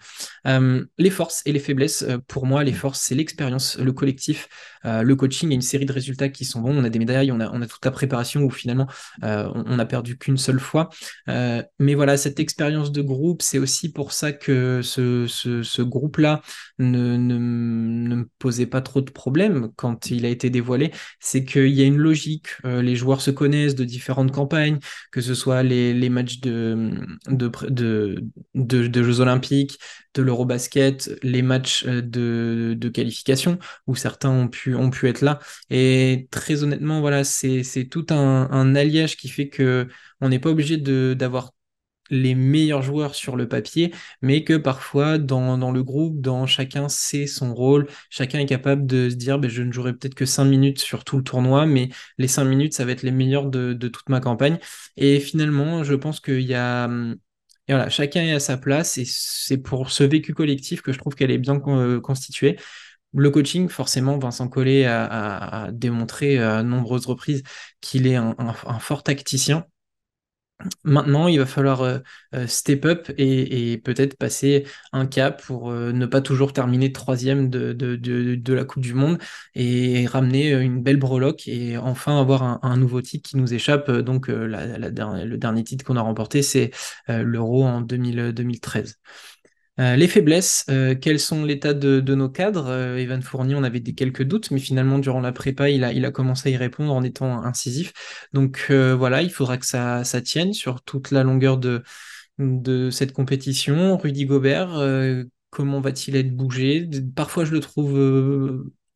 Euh, 0.47 0.85
les 0.99 1.11
forces 1.11 1.43
et 1.47 1.53
les 1.53 1.59
faiblesses, 1.59 2.03
euh, 2.03 2.19
pour 2.27 2.47
moi, 2.47 2.65
les 2.65 2.73
forces, 2.73 3.01
c'est 3.01 3.15
l'expérience, 3.15 3.79
le 3.79 3.93
collectif, 3.93 4.49
le 4.85 5.15
coaching 5.15 5.51
et 5.51 5.55
une 5.55 5.63
série 5.63 5.87
de 5.87 5.93
résultats 5.93 6.29
qui 6.29 6.45
sont 6.45 6.61
bons. 6.61 6.77
On 6.77 6.85
a 6.85 6.91
des 6.91 6.99
médailles, 6.99 7.33
on 7.33 7.41
a, 7.41 7.67
toute 7.67 7.85
la 7.85 7.91
préparation 7.91 8.43
où 8.43 8.51
finalement 8.51 8.87
on, 9.23 9.77
n'a 9.77 9.87
perdu 9.87 10.19
qu'une 10.19 10.37
seule 10.37 10.61
fois. 10.61 10.91
mais 11.27 11.95
voilà, 11.95 12.19
cette 12.19 12.39
expérience 12.39 12.93
de 12.93 13.01
groupe, 13.01 13.41
c'est 13.41 13.59
aussi 13.59 13.91
pour 13.93 14.13
ça 14.13 14.33
que 14.33 14.83
ce, 14.83 15.83
groupe-là 15.83 16.43
ne 16.79 17.17
ne 18.03 18.25
posait 18.39 18.67
pas 18.67 18.81
trop 18.81 19.01
de 19.01 19.11
problèmes 19.11 19.71
quand 19.77 20.11
il 20.11 20.27
a 20.27 20.29
été 20.29 20.51
dévoilé, 20.51 20.93
c'est 21.21 21.45
qu'il 21.45 21.69
y 21.69 21.83
a 21.83 21.85
une 21.85 21.97
logique. 21.99 22.49
Euh, 22.65 22.83
les 22.83 22.97
joueurs 22.97 23.21
se 23.21 23.31
connaissent 23.31 23.75
de 23.75 23.85
différentes 23.85 24.33
campagnes, 24.33 24.79
que 25.13 25.21
ce 25.21 25.35
soit 25.35 25.63
les, 25.63 26.09
matchs 26.09 26.41
de, 26.41 26.91
de, 27.29 27.51
de, 28.55 29.03
Jeux 29.03 29.21
Olympiques, 29.21 29.79
de 30.15 30.23
l'Eurobasket, 30.23 31.11
les 31.23 31.43
matchs 31.43 31.85
euh, 31.87 32.03
de, 32.03 32.89
qualification, 32.89 33.59
où 33.87 33.97
certains 33.97 34.31
ont 34.31 34.49
pu, 34.49 34.75
ont 34.75 34.91
pu 34.91 35.09
être 35.09 35.23
là. 35.23 35.39
Et 35.71 36.29
très 36.31 36.63
honnêtement, 36.63 37.01
voilà, 37.01 37.25
c'est 37.25 37.89
tout 37.91 38.07
un, 38.11 38.49
un 38.51 38.75
alliage 38.75 39.17
qui 39.17 39.29
fait 39.29 39.49
que 39.49 39.89
on 40.21 40.29
n'est 40.29 40.39
pas 40.39 40.51
obligé 40.51 40.77
d'avoir 40.77 41.53
les 42.11 42.35
meilleurs 42.35 42.83
joueurs 42.83 43.15
sur 43.15 43.37
le 43.37 43.49
papier, 43.49 43.93
mais 44.23 44.45
que 44.45 44.55
parfois 44.57 45.19
dans, 45.19 45.73
le 45.73 45.83
groupe, 45.83 46.21
dans 46.21 46.47
chacun 46.47 46.89
sait 46.89 47.27
son 47.27 47.55
rôle, 47.55 47.87
chacun 48.11 48.39
est 48.39 48.47
capable 48.47 48.87
de 48.87 49.09
se 49.11 49.15
dire 49.15 49.39
ben, 49.39 49.51
je 49.51 49.63
ne 49.63 49.73
jouerai 49.73 49.93
peut-être 49.95 50.15
que 50.15 50.27
5 50.27 50.45
minutes 50.45 50.81
sur 50.81 51.05
tout 51.05 51.17
le 51.17 51.25
tournoi, 51.25 51.67
mais 51.67 51.89
les 52.19 52.29
5 52.29 52.45
minutes, 52.45 52.75
ça 52.75 52.85
va 52.85 52.93
être 52.93 53.03
les 53.03 53.11
meilleurs 53.11 53.47
de, 53.47 53.75
toute 53.89 54.09
ma 54.09 54.21
campagne. 54.21 54.59
Et 54.97 55.21
finalement, 55.21 55.85
je 55.85 55.95
pense 55.95 56.21
qu'il 56.21 56.41
y 56.41 56.55
a... 56.55 56.89
Et 57.67 57.73
voilà, 57.73 57.89
chacun 57.89 58.23
est 58.23 58.35
à 58.35 58.41
sa 58.41 58.59
place 58.59 58.99
et 58.99 59.05
c'est 59.07 59.57
pour 59.57 59.91
ce 59.91 60.05
vécu 60.05 60.35
collectif 60.35 60.83
que 60.83 60.93
je 60.93 60.99
trouve 60.99 61.15
qu'elle 61.15 61.31
est 61.31 61.39
bien 61.39 61.61
euh, 61.67 61.99
constituée. 61.99 62.59
Le 63.15 63.31
coaching, 63.31 63.69
forcément, 63.69 64.19
Vincent 64.19 64.49
Collet 64.49 64.85
a, 64.87 65.71
démontré 65.73 66.39
à 66.39 66.63
nombreuses 66.63 67.07
reprises 67.07 67.43
qu'il 67.81 68.07
est 68.07 68.17
un, 68.17 68.53
fort 68.81 69.03
tacticien 69.05 69.65
Maintenant, 70.85 71.29
il 71.29 71.39
va 71.39 71.47
falloir 71.47 71.83
euh, 71.83 71.99
euh, 72.35 72.47
step 72.47 72.85
up 72.85 73.11
et, 73.19 73.81
peut-être 73.85 74.17
passer 74.17 74.65
un 74.93 75.07
cap 75.07 75.43
pour 75.43 75.71
euh, 75.71 75.93
ne 75.93 76.07
pas 76.07 76.21
toujours 76.21 76.53
terminer 76.53 76.93
troisième 76.93 77.51
de, 77.51 77.73
de, 77.73 78.53
la 78.55 78.65
Coupe 78.65 78.83
du 78.83 78.95
Monde 78.95 79.19
et 79.55 80.07
ramener 80.07 80.53
une 80.53 80.83
belle 80.83 80.97
breloque 80.97 81.49
et 81.49 81.77
enfin 81.77 82.21
avoir 82.21 82.65
un, 82.65 82.77
nouveau 82.77 83.03
titre 83.03 83.29
qui 83.29 83.37
nous 83.37 83.53
échappe. 83.53 83.91
Donc, 83.91 84.29
le 84.29 85.37
dernier 85.37 85.65
titre 85.65 85.85
qu'on 85.85 85.97
a 85.97 86.03
remporté, 86.03 86.43
c'est 86.43 86.71
l'Euro 87.09 87.65
en 87.65 87.81
2013. 87.81 88.99
Euh, 89.81 89.97
les 89.97 90.07
faiblesses, 90.07 90.65
euh, 90.71 90.95
quels 90.95 91.19
sont 91.19 91.45
l'état 91.45 91.75
de, 91.75 92.01
nos 92.15 92.29
cadres? 92.29 92.69
Euh, 92.69 92.97
Evan 92.97 93.21
Fournier, 93.23 93.57
on 93.57 93.65
avait 93.65 93.81
des 93.81 93.95
quelques 93.95 94.23
doutes, 94.23 94.53
mais 94.53 94.61
finalement, 94.61 95.01
durant 95.01 95.21
la 95.21 95.33
prépa, 95.33 95.69
il 95.69 95.85
a, 95.85 96.11
commencé 96.13 96.49
à 96.51 96.53
y 96.53 96.57
répondre 96.57 96.93
en 96.93 97.03
étant 97.03 97.43
incisif. 97.45 97.93
Donc 98.33 98.71
voilà, 98.71 99.23
il 99.23 99.31
faudra 99.31 99.59
que 99.59 99.67
ça, 99.67 100.05
tienne 100.25 100.53
sur 100.53 100.83
toute 100.83 101.11
la 101.11 101.25
longueur 101.25 101.59
de, 101.59 101.83
cette 102.91 103.13
compétition. 103.13 103.97
Rudy 103.97 104.27
Gobert, 104.27 104.81
comment 105.51 105.81
va-t-il 105.81 106.17
être 106.17 106.35
bougé? 106.35 106.89
Parfois, 107.17 107.45
je 107.45 107.53
le 107.53 107.61
trouve... 107.61 107.99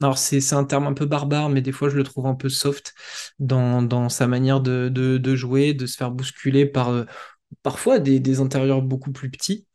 alors 0.00 0.18
c'est 0.18 0.52
un 0.52 0.64
terme 0.64 0.86
un 0.86 0.94
peu 0.94 1.06
barbare, 1.06 1.48
mais 1.48 1.60
des 1.60 1.72
fois 1.72 1.88
je 1.88 1.96
le 1.96 2.04
trouve 2.04 2.26
un 2.26 2.34
peu 2.34 2.48
soft 2.48 2.94
dans, 3.40 4.08
sa 4.08 4.26
manière 4.28 4.60
de, 4.60 5.34
jouer, 5.34 5.74
de 5.74 5.86
se 5.86 5.96
faire 5.96 6.12
bousculer 6.12 6.66
par 6.66 7.04
parfois 7.62 7.98
des 7.98 8.40
intérieurs 8.40 8.82
beaucoup 8.82 9.12
plus 9.12 9.30
petits. 9.30 9.67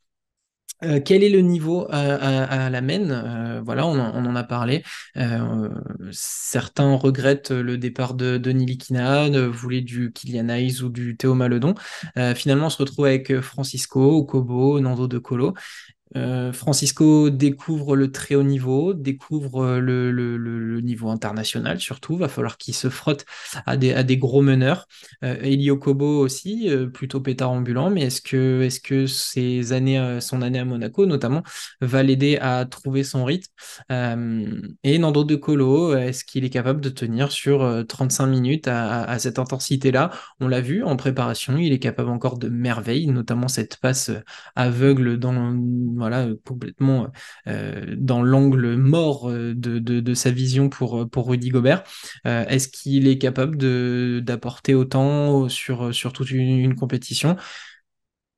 Euh, 0.84 1.00
quel 1.00 1.24
est 1.24 1.30
le 1.30 1.42
niveau 1.42 1.88
à, 1.90 2.70
la 2.70 2.82
main? 2.82 3.10
Euh, 3.10 3.62
Voilà, 3.64 3.86
on 3.86 3.98
en, 4.00 4.36
a 4.36 4.44
parlé. 4.44 4.84
Euh, 5.18 5.70
certains 6.12 6.96
regrettent 6.96 7.52
le 7.52 7.78
départ 7.78 8.14
de 8.14 8.38
Denis 8.38 8.66
Likina, 8.66 9.30
voulaient 9.50 9.82
du 9.82 10.12
Kylian 10.12 10.50
Hayes 10.50 10.82
ou 10.82 10.90
du 10.90 11.16
Théo 11.18 11.34
Maledon. 11.36 11.76
finalement, 12.36 12.68
on 12.68 12.70
se 12.70 12.78
retrouve 12.78 13.06
avec 13.06 13.40
Francisco, 13.42 14.18
Okobo, 14.18 14.80
Nando 14.80 15.08
De 15.08 15.18
Colo. 15.18 15.54
Euh, 16.16 16.54
Francisco 16.54 17.30
découvre 17.30 17.96
le 17.96 18.12
très 18.12 18.36
haut 18.36 18.44
niveau, 18.44 18.94
découvre 18.94 19.64
euh, 19.64 19.80
le, 19.80 20.82
niveau 20.82 21.10
international 21.10 21.80
surtout. 21.80 22.18
Va 22.18 22.28
falloir 22.28 22.58
qu'il 22.58 22.74
se 22.74 22.90
frotte 22.90 23.26
à 23.66 23.78
des, 23.78 24.18
gros 24.18 24.42
meneurs. 24.42 24.88
Euh, 25.24 25.38
Elio 25.42 25.78
Kobo 25.78 26.20
aussi, 26.20 26.70
plutôt 26.94 27.22
pétard 27.22 27.52
ambulant, 27.52 27.90
mais 27.90 28.04
est-ce 28.04 28.22
que, 28.22 29.08
ces 29.08 29.74
années, 29.74 30.20
son 30.22 30.42
année 30.42 30.60
à 30.60 30.66
Monaco 30.66 31.06
notamment 31.06 31.44
va 31.82 32.04
l'aider 32.04 32.38
à 32.38 32.66
trouver 32.66 33.04
son 33.04 33.26
rythme? 33.26 33.52
Et 34.84 35.00
Nando 35.00 35.24
De 35.24 35.36
Colo, 35.36 35.96
est-ce 35.96 36.24
qu'il 36.24 36.46
est 36.46 36.50
capable 36.50 36.82
de 36.82 36.90
tenir 36.90 37.32
sur 37.32 37.86
35 37.88 38.28
minutes 38.28 38.68
à 38.68 39.18
cette 39.20 39.40
intensité-là? 39.40 40.12
On 40.40 40.48
l'a 40.48 40.62
vu 40.62 40.84
en 40.84 40.96
préparation, 40.96 41.58
il 41.58 41.74
est 41.74 41.80
capable 41.80 42.10
encore 42.10 42.38
de 42.38 42.50
merveilles, 42.50 43.08
notamment 43.08 43.48
cette 43.48 43.78
passe 43.78 44.12
aveugle 44.56 45.18
dans 45.18 45.34
voilà, 46.04 46.28
complètement 46.46 47.08
euh, 47.48 47.96
dans 47.98 48.22
l'angle 48.22 48.76
mort 48.76 49.30
euh, 49.30 49.54
de, 49.56 50.14
sa 50.14 50.32
vision 50.32 50.70
pour, 50.70 51.08
Rudy 51.16 51.50
Gobert. 51.50 51.84
Euh, 52.28 52.46
est-ce 52.48 52.68
qu'il 52.68 53.08
est 53.08 53.18
capable 53.18 53.58
d'apporter 54.22 54.76
autant 54.76 55.48
sur, 55.48 55.96
sur 55.96 56.12
toute 56.12 56.32
une, 56.32 56.76
compétition? 56.76 57.38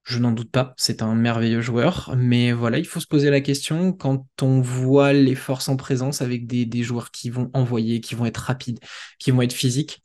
Je 0.04 0.20
n'en 0.20 0.32
doute 0.32 0.52
pas, 0.52 0.76
c'est 0.78 1.02
un 1.02 1.16
merveilleux 1.16 1.62
joueur, 1.62 2.14
mais 2.16 2.52
voilà, 2.52 2.78
il 2.78 2.86
faut 2.86 3.00
se 3.00 3.08
poser 3.08 3.32
la 3.32 3.42
question 3.42 3.92
quand 3.92 4.28
on 4.44 4.62
voit 4.62 5.14
les 5.14 5.34
forces 5.34 5.68
en 5.68 5.78
présence 5.78 6.22
avec 6.22 6.46
des, 6.46 6.68
des 6.68 6.84
joueurs 6.84 7.10
qui 7.10 7.32
vont 7.32 7.50
envoyer, 7.56 8.02
qui 8.02 8.14
vont 8.14 8.28
être 8.28 8.38
rapides, 8.38 8.80
qui 9.18 9.32
vont 9.32 9.42
être 9.42 9.54
physiques. 9.54 10.04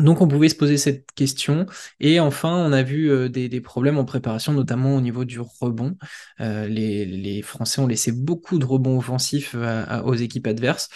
Donc 0.00 0.22
on 0.22 0.28
pouvait 0.28 0.48
se 0.48 0.54
poser 0.54 0.78
cette 0.78 1.12
question. 1.12 1.66
Et 2.00 2.20
enfin, 2.20 2.56
on 2.56 2.72
a 2.72 2.82
vu 2.82 3.10
euh, 3.10 3.28
des, 3.28 3.60
problèmes 3.60 3.98
en 3.98 4.04
préparation, 4.04 4.52
notamment 4.52 4.96
au 4.96 5.00
niveau 5.00 5.24
du 5.24 5.38
rebond. 5.40 5.96
Euh, 6.40 6.66
les, 6.66 7.42
Français 7.42 7.80
ont 7.80 7.86
laissé 7.86 8.12
beaucoup 8.12 8.58
de 8.58 8.64
rebonds 8.64 8.98
offensifs 8.98 9.54
euh, 9.54 10.02
aux 10.02 10.14
équipes 10.14 10.46
adverses. 10.46 10.88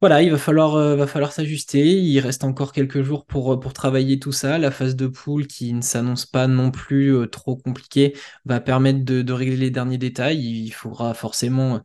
Voilà, 0.00 0.22
il 0.22 0.30
va 0.30 0.38
falloir, 0.38 0.96
va 0.96 1.06
falloir 1.06 1.30
s'ajuster. 1.30 1.86
Il 1.86 2.18
reste 2.20 2.42
encore 2.42 2.72
quelques 2.72 3.02
jours 3.02 3.26
pour, 3.26 3.60
pour 3.60 3.74
travailler 3.74 4.18
tout 4.18 4.32
ça. 4.32 4.56
La 4.56 4.70
phase 4.70 4.96
de 4.96 5.06
poule, 5.06 5.46
qui 5.46 5.74
ne 5.74 5.82
s'annonce 5.82 6.24
pas 6.24 6.46
non 6.46 6.70
plus 6.70 7.28
trop 7.30 7.54
compliquée, 7.54 8.16
va 8.46 8.60
permettre 8.60 9.04
de, 9.04 9.32
régler 9.32 9.56
les 9.56 9.70
derniers 9.70 9.98
détails. 9.98 10.40
Il 10.40 10.70
faudra 10.70 11.12
forcément 11.12 11.82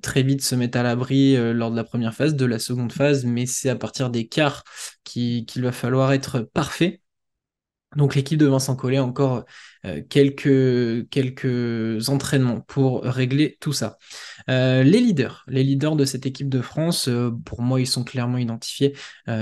très 0.00 0.22
vite 0.22 0.40
se 0.42 0.54
mettre 0.54 0.78
à 0.78 0.82
l'abri 0.82 1.36
lors 1.52 1.70
de 1.70 1.76
la 1.76 1.84
première 1.84 2.14
phase, 2.14 2.36
de 2.36 2.46
la 2.46 2.58
seconde 2.58 2.92
phase, 2.92 3.26
mais 3.26 3.44
c'est 3.44 3.68
à 3.68 3.76
partir 3.76 4.08
des 4.08 4.26
quarts 4.28 4.64
qu'il 5.04 5.44
va 5.56 5.72
falloir 5.72 6.12
être 6.14 6.40
parfait. 6.40 7.01
Donc 7.96 8.14
l'équipe 8.14 8.38
de 8.38 8.46
Vincent 8.46 8.76
Collet 8.76 8.98
encore 8.98 9.44
euh, 9.84 10.00
quelques, 10.08 11.08
quelques 11.10 12.08
entraînements 12.08 12.60
pour 12.60 13.02
régler 13.02 13.56
tout 13.60 13.72
ça. 13.72 13.98
Euh, 14.48 14.82
les 14.82 15.00
leaders, 15.00 15.44
les 15.48 15.64
leaders 15.64 15.96
de 15.96 16.04
cette 16.04 16.24
équipe 16.24 16.48
de 16.48 16.60
France, 16.60 17.08
euh, 17.08 17.30
pour 17.44 17.62
moi 17.62 17.80
ils 17.80 17.86
sont 17.86 18.04
clairement 18.04 18.38
identifiés. 18.38 18.94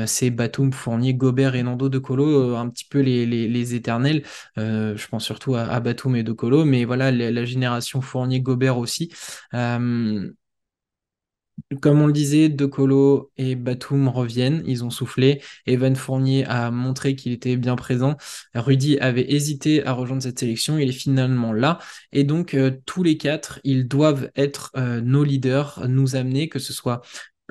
c'est 0.06 0.30
Batum, 0.30 0.72
Fournier, 0.72 1.14
Gobert 1.14 1.54
et 1.54 1.62
Nando 1.62 1.88
De 1.88 1.98
Colo, 1.98 2.56
un 2.56 2.68
petit 2.70 2.84
peu 2.84 3.00
les, 3.00 3.26
les, 3.26 3.74
éternels. 3.74 4.22
je 4.56 5.06
pense 5.08 5.24
surtout 5.24 5.54
à, 5.54 5.80
Batum 5.80 6.16
et 6.16 6.22
De 6.22 6.32
Colo, 6.32 6.64
mais 6.64 6.84
voilà 6.84 7.10
la, 7.10 7.30
la 7.30 7.44
génération 7.44 8.00
Fournier-Gobert 8.00 8.78
aussi. 8.78 9.10
Comme 11.80 12.00
on 12.00 12.06
le 12.06 12.12
disait, 12.12 12.48
De 12.48 12.66
Colo 12.66 13.30
et 13.36 13.54
Batum 13.54 14.08
reviennent, 14.08 14.62
ils 14.66 14.84
ont 14.84 14.90
soufflé. 14.90 15.40
Evan 15.66 15.94
Fournier 15.96 16.44
a 16.46 16.70
montré 16.70 17.14
qu'il 17.14 17.32
était 17.32 17.56
bien 17.56 17.76
présent. 17.76 18.16
Rudy 18.54 18.98
avait 18.98 19.32
hésité 19.32 19.84
à 19.86 19.92
rejoindre 19.92 20.22
cette 20.22 20.38
sélection, 20.38 20.78
il 20.78 20.88
est 20.88 20.92
finalement 20.92 21.52
là. 21.52 21.78
Et 22.12 22.24
donc, 22.24 22.54
euh, 22.54 22.72
tous 22.86 23.02
les 23.02 23.16
quatre, 23.16 23.60
ils 23.64 23.88
doivent 23.88 24.30
être 24.36 24.70
euh, 24.76 25.00
nos 25.00 25.24
leaders, 25.24 25.86
nous 25.88 26.16
amener, 26.16 26.48
que 26.48 26.58
ce 26.58 26.72
soit 26.72 27.02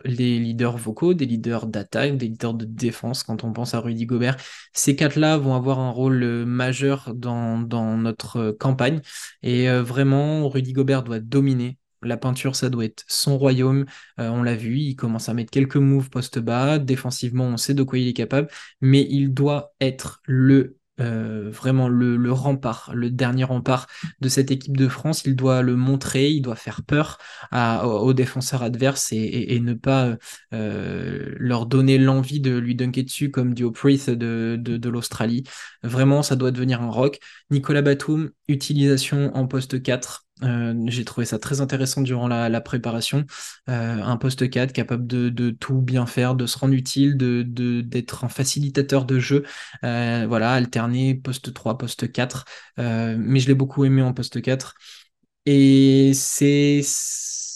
les 0.06 0.40
leaders 0.40 0.78
vocaux, 0.78 1.14
des 1.14 1.26
leaders 1.26 1.68
d'attaque, 1.68 2.18
des 2.18 2.28
leaders 2.28 2.54
de 2.54 2.66
défense 2.66 3.24
quand 3.24 3.44
on 3.44 3.52
pense 3.52 3.74
à 3.74 3.80
Rudy 3.80 4.06
Gobert. 4.06 4.38
Ces 4.74 4.96
quatre-là 4.96 5.38
vont 5.38 5.56
avoir 5.56 5.80
un 5.80 5.92
rôle 5.92 6.24
euh, 6.24 6.46
majeur 6.46 7.14
dans, 7.16 7.60
dans 7.60 7.98
notre 7.98 8.52
campagne. 8.52 9.02
Et 9.44 9.70
vraiment, 9.70 10.48
Rudy 10.48 10.74
Gobert 10.74 11.04
doit 11.04 11.20
dominer 11.20 11.78
la 12.04 12.18
peinture, 12.18 12.56
ça 12.56 12.70
doit 12.70 12.86
être 12.86 13.04
son 13.08 13.38
royaume. 13.38 13.86
Euh, 14.20 14.30
on 14.30 14.44
l'a 14.44 14.56
vu, 14.56 14.78
il 14.78 14.96
commence 14.96 15.30
à 15.30 15.34
mettre 15.34 15.52
quelques 15.52 15.78
moves 15.78 16.10
post 16.10 16.40
bas. 16.40 16.80
Défensivement, 16.80 17.46
on 17.46 17.58
sait 17.58 17.74
de 17.74 17.84
quoi 17.84 18.00
il 18.00 18.08
est 18.08 18.14
capable, 18.14 18.50
mais 18.82 19.06
il 19.10 19.34
doit 19.34 19.74
être 19.82 20.22
le 20.26 20.80
euh, 21.00 21.50
vraiment 21.50 21.88
le, 21.88 22.32
rempart, 22.32 22.92
le 22.94 23.10
dernier 23.10 23.46
rempart 23.46 23.88
de 24.20 24.28
cette 24.28 24.52
équipe 24.52 24.76
de 24.76 24.88
France. 24.88 25.24
Il 25.26 25.36
doit 25.36 25.62
le 25.62 25.76
montrer, 25.76 26.30
il 26.30 26.42
doit 26.42 26.56
faire 26.56 26.84
peur 26.84 27.18
aux, 27.54 28.14
défenseurs 28.14 28.64
adverses 28.64 29.12
et, 29.14 29.60
ne 29.60 29.74
pas 29.74 30.18
euh, 30.54 31.34
leur 31.38 31.66
donner 31.66 31.98
l'envie 31.98 32.42
de 32.42 32.58
lui 32.58 32.76
dunker 32.76 33.04
dessus 33.04 33.32
comme 33.32 33.54
Dio 33.54 33.72
Priest 33.72 34.10
de, 34.10 34.58
de, 34.60 34.90
l'Australie. 34.90 35.44
Vraiment, 35.84 36.22
ça 36.22 36.36
doit 36.36 36.52
devenir 36.52 36.82
un 36.82 36.90
rock. 36.90 37.20
Nicolas 37.50 37.82
Batum, 37.82 38.32
utilisation 38.48 39.36
en 39.36 39.48
poste 39.48 39.82
4. 39.82 40.26
Euh, 40.44 40.74
j'ai 40.88 41.06
trouvé 41.06 41.26
ça 41.26 41.40
très 41.40 41.62
intéressant 41.62 42.02
durant 42.02 42.28
la, 42.28 42.62
préparation. 42.62 43.26
un 43.68 44.18
poste 44.18 44.50
4 44.50 44.74
capable 44.74 45.08
de, 45.08 45.50
tout 45.52 45.82
bien 45.82 46.06
faire, 46.06 46.36
de 46.36 46.46
se 46.46 46.58
rendre 46.58 46.74
utile, 46.74 47.18
de 47.18 47.44
d'être 47.82 48.24
un 48.24 48.30
facilitateur 48.30 49.06
de 49.06 49.20
jeu. 49.20 49.44
voilà, 49.82 50.54
alterner 50.54 51.16
poste 51.16 51.54
3, 51.54 51.78
poste 51.78 52.12
4. 52.12 52.46
mais 52.78 53.40
je 53.40 53.48
l'ai 53.48 53.56
beaucoup 53.56 53.86
aimé 53.86 54.02
en 54.02 54.14
poste 54.14 54.42
4. 54.42 54.76
Et 55.46 56.12
c'est 56.14 56.82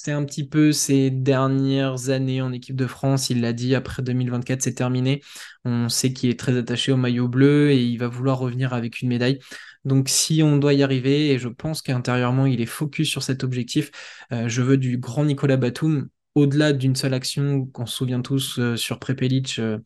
c'est 0.03 0.11
un 0.11 0.25
petit 0.25 0.45
peu 0.45 0.73
ces 0.73 1.09
dernières 1.11 2.09
années 2.09 2.41
en 2.41 2.51
équipe 2.51 2.75
de 2.75 2.87
France. 2.87 3.29
Il 3.29 3.39
l'a 3.39 3.53
dit, 3.53 3.73
après 3.73 4.03
2024, 4.03 4.61
c'est 4.61 4.73
terminé. 4.73 5.21
On 5.63 5.87
sait 5.87 6.11
qu'il 6.11 6.29
est 6.29 6.37
très 6.37 6.57
attaché 6.57 6.91
au 6.91 6.97
maillot 6.97 7.29
bleu 7.29 7.71
et 7.71 7.81
il 7.81 7.97
va 7.97 8.09
vouloir 8.09 8.37
revenir 8.39 8.73
avec 8.73 9.01
une 9.01 9.07
médaille. 9.07 9.39
Donc 9.85 10.09
si 10.09 10.41
on 10.43 10.57
doit 10.57 10.73
y 10.73 10.83
arriver, 10.83 11.31
et 11.31 11.39
je 11.39 11.49
pense 11.49 11.81
qu'intérieurement 11.81 12.45
il 12.45 12.61
est 12.61 12.65
focus 12.65 13.09
sur 13.09 13.23
cet 13.23 13.43
objectif, 13.43 13.91
euh, 14.31 14.47
je 14.47 14.61
veux 14.61 14.77
du 14.77 14.97
grand 14.97 15.25
Nicolas 15.25 15.57
Batum 15.57 16.09
au-delà 16.35 16.73
d'une 16.73 16.95
seule 16.95 17.13
action 17.13 17.65
qu'on 17.67 17.85
se 17.85 17.95
souvient 17.95 18.21
tous 18.21 18.57
euh, 18.57 18.75
sur 18.75 18.97
Prepelic 18.99 19.59
euh, 19.59 19.77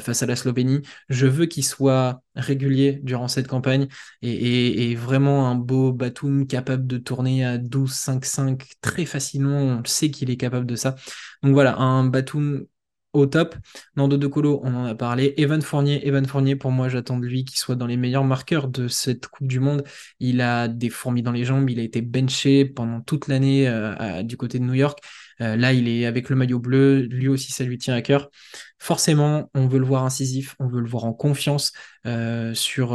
face 0.00 0.22
à 0.22 0.26
la 0.26 0.36
Slovénie, 0.36 0.82
je 1.08 1.26
veux 1.26 1.46
qu'il 1.46 1.64
soit 1.64 2.22
régulier 2.34 3.00
durant 3.02 3.28
cette 3.28 3.48
campagne 3.48 3.88
et, 4.22 4.94
vraiment 4.94 5.48
un 5.48 5.54
beau 5.54 5.92
Batum 5.92 6.46
capable 6.46 6.86
de 6.86 6.98
tourner 6.98 7.44
à 7.44 7.58
12-5-5 7.58 8.62
très 8.80 9.04
facilement. 9.04 9.58
On 9.58 9.82
sait 9.84 10.10
qu'il 10.10 10.30
est 10.30 10.36
capable 10.36 10.66
de 10.66 10.76
ça. 10.76 10.96
Donc 11.42 11.52
voilà, 11.52 11.76
un 11.76 12.04
Batum 12.04 12.66
au 13.16 13.26
top. 13.26 13.56
Nando 13.96 14.16
De 14.16 14.26
Colo, 14.26 14.60
on 14.62 14.74
en 14.74 14.84
a 14.84 14.94
parlé. 14.94 15.34
Evan 15.38 15.62
Fournier, 15.62 16.06
Evan 16.06 16.26
Fournier, 16.26 16.56
pour 16.56 16.70
moi, 16.70 16.88
j'attends 16.88 17.18
de 17.18 17.26
lui 17.26 17.44
qu'il 17.44 17.58
soit 17.58 17.74
dans 17.74 17.86
les 17.86 17.96
meilleurs 17.96 18.24
marqueurs 18.24 18.68
de 18.68 18.88
cette 18.88 19.26
Coupe 19.28 19.46
du 19.46 19.58
Monde. 19.58 19.84
Il 20.20 20.40
a 20.40 20.68
des 20.68 20.90
fourmis 20.90 21.22
dans 21.22 21.32
les 21.32 21.44
jambes, 21.44 21.68
il 21.70 21.80
a 21.80 21.82
été 21.82 22.02
benché 22.02 22.64
pendant 22.64 23.00
toute 23.00 23.28
l'année 23.28 23.66
euh, 23.68 24.22
du 24.22 24.36
côté 24.36 24.58
de 24.58 24.64
New 24.64 24.74
York. 24.74 24.98
Euh, 25.40 25.56
là, 25.56 25.72
il 25.72 25.88
est 25.88 26.06
avec 26.06 26.30
le 26.30 26.36
maillot 26.36 26.58
bleu, 26.58 27.00
lui 27.02 27.28
aussi, 27.28 27.52
ça 27.52 27.64
lui 27.64 27.78
tient 27.78 27.94
à 27.94 28.02
cœur. 28.02 28.30
Forcément, 28.78 29.50
on 29.54 29.66
veut 29.66 29.78
le 29.78 29.86
voir 29.86 30.04
incisif, 30.04 30.54
on 30.58 30.68
veut 30.68 30.80
le 30.80 30.88
voir 30.88 31.04
en 31.04 31.12
confiance 31.12 31.72
euh, 32.06 32.54
sur 32.54 32.94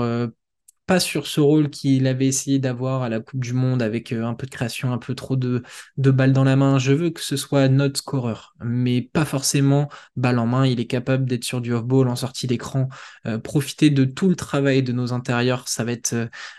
pas 0.91 1.00
sur 1.00 1.25
ce 1.25 1.39
rôle 1.39 1.69
qu'il 1.69 2.05
avait 2.05 2.27
essayé 2.27 2.60
d'avoir 2.60 3.01
à 3.01 3.07
la 3.07 3.21
Coupe 3.21 3.39
du 3.39 3.53
Monde 3.53 3.81
avec 3.81 4.12
euh, 4.12 4.25
un 4.25 4.33
peu 4.33 4.45
de 4.45 4.51
création, 4.51 4.91
un 4.91 4.98
peu 4.98 5.15
trop 5.15 5.38
de, 5.38 5.63
de 5.95 6.12
balles 6.12 6.33
dans 6.33 6.43
la 6.43 6.57
main. 6.57 6.79
Je 6.79 6.91
veux 6.91 7.12
que 7.12 7.21
ce 7.21 7.38
soit 7.38 7.69
notre 7.69 8.00
scoreur, 8.00 8.55
mais 8.62 9.01
pas 9.01 9.24
forcément 9.24 9.88
balle 10.17 10.38
en 10.38 10.48
main. 10.48 10.67
Il 10.67 10.81
est 10.81 10.88
capable 10.88 11.24
d'être 11.24 11.45
sur 11.45 11.62
du 11.62 11.71
off-ball 11.71 12.10
en 12.10 12.17
sortie 12.17 12.45
d'écran, 12.45 12.89
euh, 13.25 13.38
profiter 13.39 13.89
de 13.89 14.03
tout 14.03 14.27
le 14.27 14.36
travail 14.36 14.83
de 14.83 14.91
nos 14.91 15.13
intérieurs. 15.13 15.69
Ça 15.69 15.86
va 15.86 15.93
être, 15.93 16.13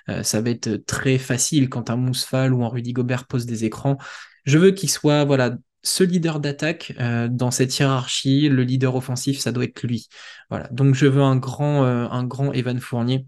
euh, 0.09 0.23
ça 0.23 0.41
va 0.41 0.49
être 0.49 0.77
très 0.87 1.19
facile 1.19 1.69
quand 1.69 1.91
un 1.91 1.97
Mousfal 1.97 2.55
ou 2.55 2.65
un 2.65 2.69
Rudy 2.69 2.95
Gobert 2.95 3.27
pose 3.27 3.45
des 3.45 3.67
écrans. 3.67 3.99
Je 4.47 4.57
veux 4.57 4.71
qu'il 4.71 4.89
soit, 4.89 5.27
voilà, 5.27 5.59
ce 5.83 6.05
leader 6.05 6.41
d'attaque 6.41 6.95
dans 7.29 7.51
cette 7.51 7.77
hiérarchie, 7.77 8.49
le 8.49 8.63
leader 8.63 8.95
offensif, 8.95 9.41
ça 9.41 9.53
doit 9.53 9.65
être 9.65 9.83
lui. 9.83 10.09
Voilà. 10.49 10.69
Donc 10.71 10.95
je 10.95 11.07
veux 11.07 11.23
un 11.23 11.37
grand, 11.37 11.83
un 11.85 12.25
grand 12.25 12.53
Evan 12.53 12.79
Fournier 12.79 13.27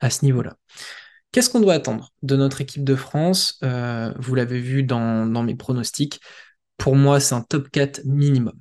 à 0.00 0.10
ce 0.10 0.24
niveau-là. 0.24 0.56
Qu'est-ce 1.32 1.50
qu'on 1.50 1.60
doit 1.60 1.74
attendre 1.74 2.12
de 2.22 2.36
notre 2.36 2.60
équipe 2.60 2.84
de 2.84 2.94
France? 2.94 3.58
Euh, 3.64 4.12
Vous 4.18 4.34
l'avez 4.34 4.60
vu 4.60 4.82
dans, 4.82 5.26
dans, 5.26 5.42
mes 5.42 5.54
pronostics. 5.54 6.20
Pour 6.76 6.96
moi, 6.96 7.20
c'est 7.20 7.34
un 7.34 7.42
top 7.42 7.70
4 7.70 8.02
minimum. 8.04 8.54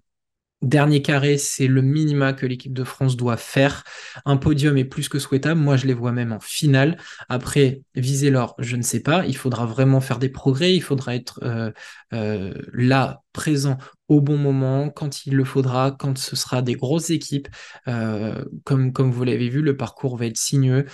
Dernier 0.62 1.02
carré, 1.02 1.40
c'est 1.40 1.66
le 1.66 1.82
minima 1.82 2.34
que 2.34 2.46
l'équipe 2.46 2.74
de 2.74 2.84
France 2.84 3.18
doit 3.18 3.38
faire. 3.38 3.84
Un 4.26 4.38
podium 4.38 4.78
est 4.78 4.86
plus 4.86 5.10
que 5.10 5.18
souhaitable. 5.18 5.60
Moi, 5.60 5.76
je 5.76 5.88
les 5.88 5.94
vois 5.94 6.12
même 6.12 6.32
en 6.32 6.40
finale. 6.40 6.98
Après, 7.30 7.82
viser 7.96 8.30
l'or, 8.30 8.56
je 8.60 8.76
ne 8.76 8.84
sais 8.84 9.00
pas. 9.00 9.26
Il 9.26 9.36
faudra 9.36 9.66
vraiment 9.66 10.02
faire 10.02 10.20
des 10.20 10.30
progrès. 10.30 10.76
Il 10.76 10.82
faudra 10.82 11.16
être 11.16 11.40
euh, 11.44 11.72
euh, 12.14 12.54
là, 12.74 13.24
présent 13.34 13.80
au 14.08 14.22
bon 14.22 14.38
moment, 14.38 14.90
quand 14.92 15.26
il 15.26 15.36
le 15.36 15.46
faudra, 15.46 15.96
quand 15.98 16.18
ce 16.18 16.36
sera 16.36 16.62
des 16.62 16.76
grosses 16.76 17.10
équipes. 17.10 17.48
Euh, 17.88 18.46
comme, 18.64 18.94
comme 18.94 19.12
vous 19.12 19.24
l'avez 19.24 19.50
vu, 19.50 19.62
le 19.64 19.76
parcours 19.76 20.16
va 20.16 20.28
être 20.28 20.38
sinueux. 20.38 20.86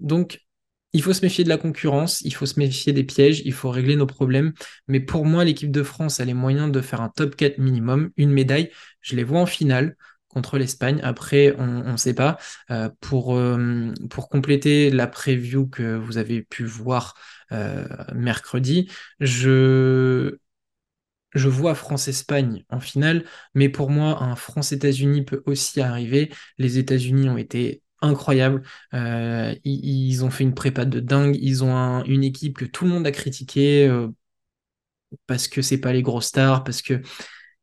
donc, 0.00 0.40
il 0.92 1.02
faut 1.02 1.12
se 1.12 1.22
méfier 1.24 1.44
de 1.44 1.48
la 1.48 1.56
concurrence, 1.58 2.20
il 2.22 2.34
faut 2.34 2.46
se 2.46 2.58
méfier 2.58 2.92
des 2.92 3.04
pièges, 3.04 3.42
il 3.44 3.52
faut 3.52 3.70
régler 3.70 3.96
nos 3.96 4.06
problèmes. 4.06 4.52
Mais 4.88 5.00
pour 5.00 5.24
moi, 5.26 5.44
l'équipe 5.44 5.70
de 5.70 5.82
France 5.82 6.20
a 6.20 6.24
les 6.24 6.34
moyens 6.34 6.72
de 6.72 6.80
faire 6.80 7.00
un 7.00 7.08
top 7.10 7.36
4 7.36 7.58
minimum, 7.58 8.10
une 8.16 8.30
médaille. 8.30 8.70
Je 9.00 9.16
les 9.16 9.24
vois 9.24 9.40
en 9.40 9.46
finale 9.46 9.96
contre 10.28 10.58
l'Espagne. 10.58 11.00
Après, 11.02 11.54
on 11.58 11.92
ne 11.92 11.96
sait 11.96 12.14
pas. 12.14 12.38
Euh, 12.70 12.88
pour, 13.00 13.36
euh, 13.36 13.92
pour 14.10 14.28
compléter 14.28 14.90
la 14.90 15.06
preview 15.06 15.66
que 15.68 15.96
vous 15.96 16.18
avez 16.18 16.42
pu 16.42 16.64
voir 16.64 17.14
euh, 17.52 17.84
mercredi, 18.14 18.88
je, 19.20 20.38
je 21.34 21.48
vois 21.48 21.74
France-Espagne 21.74 22.64
en 22.70 22.80
finale, 22.80 23.24
mais 23.54 23.68
pour 23.68 23.90
moi, 23.90 24.22
un 24.22 24.36
France-États-Unis 24.36 25.24
peut 25.24 25.42
aussi 25.46 25.80
arriver. 25.80 26.30
Les 26.58 26.78
États-Unis 26.78 27.28
ont 27.28 27.36
été 27.36 27.82
incroyable. 28.02 28.62
Euh, 28.94 29.54
ils, 29.64 30.24
ont 30.24 30.30
fait 30.30 30.44
une 30.44 30.54
prépa 30.54 30.84
de 30.84 31.00
dingue. 31.00 31.36
Ils 31.40 31.64
ont 31.64 32.04
une 32.04 32.24
équipe 32.24 32.58
que 32.58 32.64
tout 32.64 32.84
le 32.84 32.90
monde 32.90 33.06
a 33.06 33.12
critiqué 33.12 33.86
euh, 33.86 34.08
parce 35.26 35.48
que 35.48 35.62
c'est 35.62 35.78
pas 35.78 35.92
les 35.92 36.02
grosses 36.02 36.26
stars, 36.26 36.64
parce 36.64 36.82
que 36.82 37.02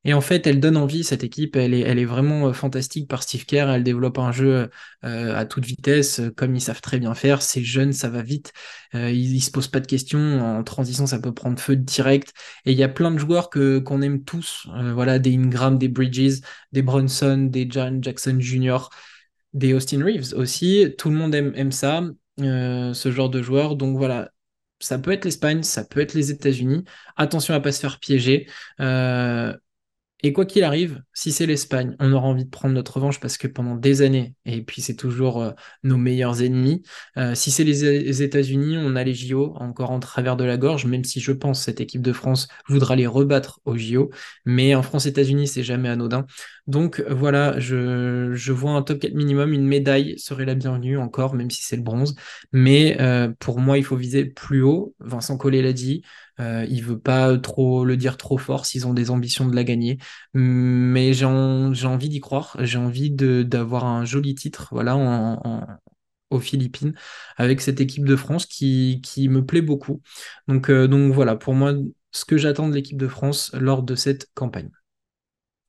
Et 0.06 0.13
en 0.13 0.22
fait, 0.22 0.48
elle 0.48 0.60
donne 0.62 0.77
envie, 0.77 1.03
cette 1.03 1.24
équipe, 1.24 1.56
elle 1.58 1.74
est, 1.74 2.06
vraiment 2.06 2.53
fantastique 2.53 3.10
par 3.10 3.24
Steve 3.24 3.46
Kerr, 3.46 3.70
elle 3.70 3.84
développe 3.84 4.20
un 4.20 4.32
jeu 4.32 4.70
à 5.03 5.46
toute 5.46 5.65
vitesse, 5.65 6.22
comme 6.38 6.56
ils 6.56 6.62
savent 6.62 6.82
très 6.82 7.00
bien 7.00 7.13
faire, 7.15 7.41
c'est 7.41 7.63
jeune, 7.63 7.94
ça 7.94 8.10
va 8.10 8.22
vite, 8.22 8.53
ils, 8.94 9.36
ne 9.36 9.39
se 9.39 9.51
posent 9.51 9.67
pas 9.67 9.82
de 9.82 9.88
questions, 9.88 10.41
en 10.41 10.63
transition 10.63 11.08
ça 11.08 11.20
peut 11.20 11.34
prendre 11.34 11.60
feu 11.60 11.75
direct, 11.75 12.34
et 12.65 12.72
il 12.74 12.77
y 12.77 12.84
a 12.84 12.89
plein 12.89 13.12
de 13.12 13.17
joueurs 13.17 13.50
que 13.50 13.79
qu'on 13.79 14.01
aime 14.01 14.24
tous, 14.24 14.67
voilà, 14.94 15.20
des 15.20 15.36
Ingram, 15.36 15.77
des 15.77 15.89
Bridges, 15.89 16.41
des 16.72 16.82
Brunson, 16.84 17.50
des 17.51 17.67
John 17.70 18.03
Jackson 18.03 18.38
Jr., 18.39 18.89
des 19.54 19.74
Austin 19.74 20.04
Reeves 20.04 20.34
aussi, 20.36 20.94
tout 20.98 21.10
le 21.10 21.16
monde 21.16 21.34
aime, 21.36 21.72
ça, 21.72 22.04
ce 22.38 23.12
genre 23.12 23.30
de 23.30 23.42
joueurs, 23.42 23.75
donc 23.75 23.98
voilà, 23.98 24.32
ça 24.80 25.00
peut 25.00 25.12
être 25.12 25.25
l'Espagne, 25.25 25.63
ça 25.63 25.84
peut 25.84 26.00
être 26.00 26.13
les 26.13 26.32
États-Unis. 26.32 26.84
Attention 27.16 27.54
à 27.54 27.60
pas 27.60 27.72
se 27.72 27.80
faire 27.80 28.00
piéger. 28.00 28.48
Euh, 28.80 29.54
et 30.24 30.34
quoi 30.34 30.46
qu'il 30.46 30.64
arrive, 30.64 31.04
si 31.14 31.32
c'est 31.32 31.46
l'Espagne, 31.46 31.96
on 32.00 32.12
aura 32.12 32.28
envie 32.28 32.46
de 32.46 32.50
prendre 32.50 32.74
notre 32.74 32.96
revanche 32.96 33.20
parce 33.20 33.38
que 33.38 33.48
pendant 33.48 33.76
des 33.76 34.02
années, 34.02 34.34
et 34.46 34.64
puis 34.64 34.82
c'est 34.82 34.96
toujours 34.96 35.44
euh, 35.44 35.52
nos 35.84 35.98
meilleurs 35.98 36.42
ennemis, 36.42 36.82
euh, 37.18 37.36
si 37.36 37.52
c'est 37.52 37.64
les, 37.64 38.24
États-Unis, 38.24 38.78
on 38.80 38.96
a 38.96 39.04
les 39.04 39.14
JO 39.14 39.54
encore 39.58 39.92
en 39.92 40.00
travers 40.00 40.36
de 40.36 40.44
la 40.44 40.58
gorge, 40.58 40.86
même 40.88 41.04
si 41.04 41.20
je 41.20 41.32
pense 41.32 41.62
cette 41.62 41.82
équipe 41.82 42.02
de 42.02 42.14
France 42.14 42.48
voudra 42.68 42.96
les 42.96 43.06
rebattre 43.06 43.60
aux 43.66 43.78
JO, 43.78 44.10
mais 44.44 44.74
en 44.74 44.82
France-États-Unis, 44.82 45.48
c'est 45.48 45.64
jamais 45.64 45.90
anodin. 45.90 46.26
Donc 46.66 47.04
voilà, 47.08 47.60
je, 47.60 48.34
je, 48.34 48.52
vois 48.52 48.72
un 48.72 48.82
top 48.82 49.00
4 49.00 49.14
minimum, 49.14 49.54
une 49.54 49.68
médaille 49.68 50.18
serait 50.18 50.46
la 50.46 50.56
bienvenue 50.56 50.98
encore, 50.98 51.36
même 51.36 51.52
si 51.52 51.64
c'est 51.64 51.76
le 51.76 51.84
bronze, 51.84 52.16
mais 52.52 52.98
euh, 53.00 53.32
pour 53.40 53.60
moi, 53.60 53.78
il 53.78 53.84
faut 53.84 53.96
viser 53.96 54.26
plus 54.26 54.64
haut, 54.64 54.96
Vincent 55.00 55.38
Collet 55.38 55.62
l'a 55.62 55.74
dit, 55.74 56.02
euh, 56.39 56.65
il 56.70 56.84
veut 56.84 57.00
pas 57.00 57.38
trop 57.38 57.86
le 57.86 57.98
dire 57.98 58.17
trop 58.17 58.38
fort 58.38 58.65
s'ils 58.65 58.88
ont 58.88 58.94
des 58.94 59.10
ambitions 59.12 59.48
de 59.48 59.56
la 59.56 59.63
gagner. 59.63 59.98
Mais 60.34 61.13
j'ai 61.13 61.25
envie 61.25 62.10
d'y 62.10 62.20
croire. 62.20 62.56
J'ai 62.60 62.77
envie 62.77 63.12
d'avoir 63.12 63.86
un 63.86 64.06
joli 64.06 64.36
titre 64.36 64.70
voilà, 64.72 64.96
aux 66.29 66.39
Philippines 66.39 66.94
avec 67.38 67.62
cette 67.62 67.82
équipe 67.82 68.06
de 68.06 68.15
France 68.15 68.46
qui, 68.46 69.01
me 69.29 69.46
plaît 69.46 69.62
beaucoup. 69.62 70.01
Donc, 70.48 70.70
euh, 70.70 70.88
donc 70.88 71.13
voilà, 71.13 71.36
pour 71.36 71.53
moi, 71.53 71.74
ce 72.12 72.25
que 72.25 72.38
j'attends 72.38 72.70
de 72.70 72.74
l'équipe 72.74 72.98
de 72.98 73.08
France 73.08 73.51
lors 73.53 73.84
de 73.84 73.96
cette 73.96 74.29
campagne. 74.34 74.70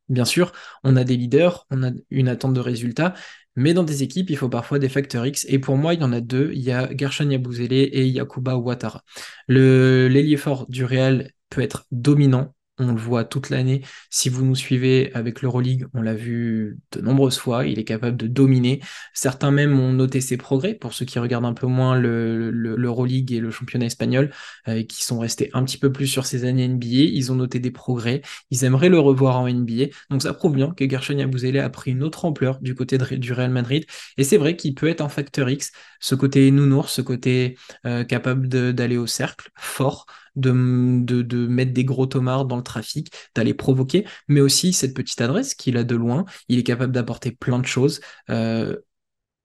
Bien 0.08 0.24
sûr, 0.24 0.52
on 0.84 0.96
a 0.96 1.04
des 1.04 1.18
leaders, 1.18 1.66
on 1.70 1.82
a 1.82 1.90
une 2.10 2.28
attente 2.28 2.54
de 2.54 2.60
résultats, 2.60 3.14
mais 3.56 3.74
dans 3.74 3.84
des 3.84 4.02
équipes, 4.02 4.30
il 4.30 4.36
faut 4.36 4.48
parfois 4.48 4.78
des 4.78 4.88
facteurs 4.88 5.26
X. 5.26 5.44
Et 5.48 5.58
pour 5.58 5.76
moi, 5.76 5.94
il 5.94 6.00
y 6.00 6.04
en 6.04 6.12
a 6.12 6.20
deux. 6.20 6.52
Il 6.54 6.60
y 6.62 6.70
a 6.70 6.88
Gershon 6.96 7.28
Yabouzele 7.30 7.72
et 7.72 8.06
Yakuba 8.06 8.56
Ouattara. 8.56 9.02
L'ailier 9.48 10.36
fort 10.36 10.66
du 10.68 10.84
Real 10.84 11.32
peut 11.50 11.62
être 11.62 11.86
dominant 11.90 12.54
on 12.78 12.92
le 12.92 12.98
voit 12.98 13.24
toute 13.24 13.50
l'année. 13.50 13.82
Si 14.10 14.28
vous 14.28 14.44
nous 14.44 14.54
suivez 14.54 15.10
avec 15.14 15.42
l'Euroleague, 15.42 15.86
on 15.94 16.02
l'a 16.02 16.14
vu 16.14 16.78
de 16.92 17.00
nombreuses 17.00 17.38
fois, 17.38 17.66
il 17.66 17.78
est 17.78 17.84
capable 17.84 18.16
de 18.16 18.26
dominer. 18.26 18.80
Certains 19.14 19.50
même 19.50 19.78
ont 19.78 19.92
noté 19.92 20.20
ses 20.20 20.36
progrès, 20.36 20.74
pour 20.74 20.92
ceux 20.92 21.04
qui 21.04 21.18
regardent 21.18 21.46
un 21.46 21.54
peu 21.54 21.66
moins 21.66 21.98
l'Euroleague 21.98 23.32
et 23.32 23.40
le 23.40 23.50
championnat 23.50 23.86
espagnol, 23.86 24.30
euh, 24.68 24.82
qui 24.84 25.04
sont 25.04 25.18
restés 25.18 25.50
un 25.52 25.64
petit 25.64 25.78
peu 25.78 25.92
plus 25.92 26.06
sur 26.06 26.26
ces 26.26 26.44
années 26.44 26.68
NBA, 26.68 26.86
ils 26.86 27.32
ont 27.32 27.34
noté 27.34 27.58
des 27.58 27.70
progrès, 27.70 28.22
ils 28.50 28.64
aimeraient 28.64 28.88
le 28.88 28.98
revoir 28.98 29.40
en 29.40 29.48
NBA. 29.48 29.86
Donc 30.10 30.22
ça 30.22 30.32
prouve 30.32 30.54
bien 30.54 30.72
que 30.72 30.88
Gershon 30.88 31.18
Yabouzele 31.18 31.58
a 31.58 31.70
pris 31.70 31.92
une 31.92 32.02
autre 32.02 32.24
ampleur 32.24 32.58
du 32.60 32.74
côté 32.74 32.98
du 32.98 33.32
Real 33.32 33.50
Madrid. 33.50 33.84
Et 34.16 34.24
c'est 34.24 34.36
vrai 34.36 34.56
qu'il 34.56 34.74
peut 34.74 34.88
être 34.88 35.00
un 35.00 35.08
facteur 35.08 35.48
X, 35.50 35.72
ce 36.00 36.14
côté 36.14 36.50
nounours, 36.50 36.92
ce 36.92 37.02
côté 37.02 37.56
euh, 37.86 38.04
capable 38.04 38.48
d'aller 38.48 38.96
au 38.96 39.06
cercle, 39.06 39.50
fort, 39.56 40.06
de, 40.40 41.46
mettre 41.46 41.72
des 41.72 41.84
gros 41.84 42.06
tomards 42.06 42.44
dans 42.46 42.56
le 42.56 42.62
trafic, 42.62 43.12
d'aller 43.34 43.54
provoquer, 43.54 44.06
mais 44.28 44.40
aussi 44.40 44.72
cette 44.72 44.94
petite 44.94 45.20
adresse 45.20 45.54
qu'il 45.54 45.76
a 45.76 45.84
de 45.84 45.96
loin. 45.96 46.24
Il 46.48 46.58
est 46.58 46.62
capable 46.62 46.92
d'apporter 46.92 47.32
plein 47.32 47.58
de 47.58 47.66
choses. 47.66 48.00
Euh, 48.30 48.76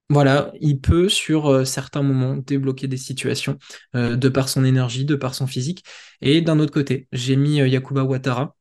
voilà, 0.09 0.51
il 0.59 0.79
peut 0.79 1.09
sur 1.09 1.47
euh, 1.47 1.65
certains 1.65 2.03
moments 2.03 2.35
débloquer 2.35 2.87
des 2.87 2.97
situations 2.97 3.57
euh, 3.95 4.15
de 4.15 4.29
par 4.29 4.49
son 4.49 4.63
énergie, 4.65 5.05
de 5.05 5.15
par 5.15 5.33
son 5.33 5.47
physique. 5.47 5.83
Et 6.21 6.41
d'un 6.41 6.59
autre 6.59 6.73
côté, 6.73 7.07
j'ai 7.11 7.35
mis 7.35 7.57
Yakuba 7.57 8.03
Ouattara 8.03 8.55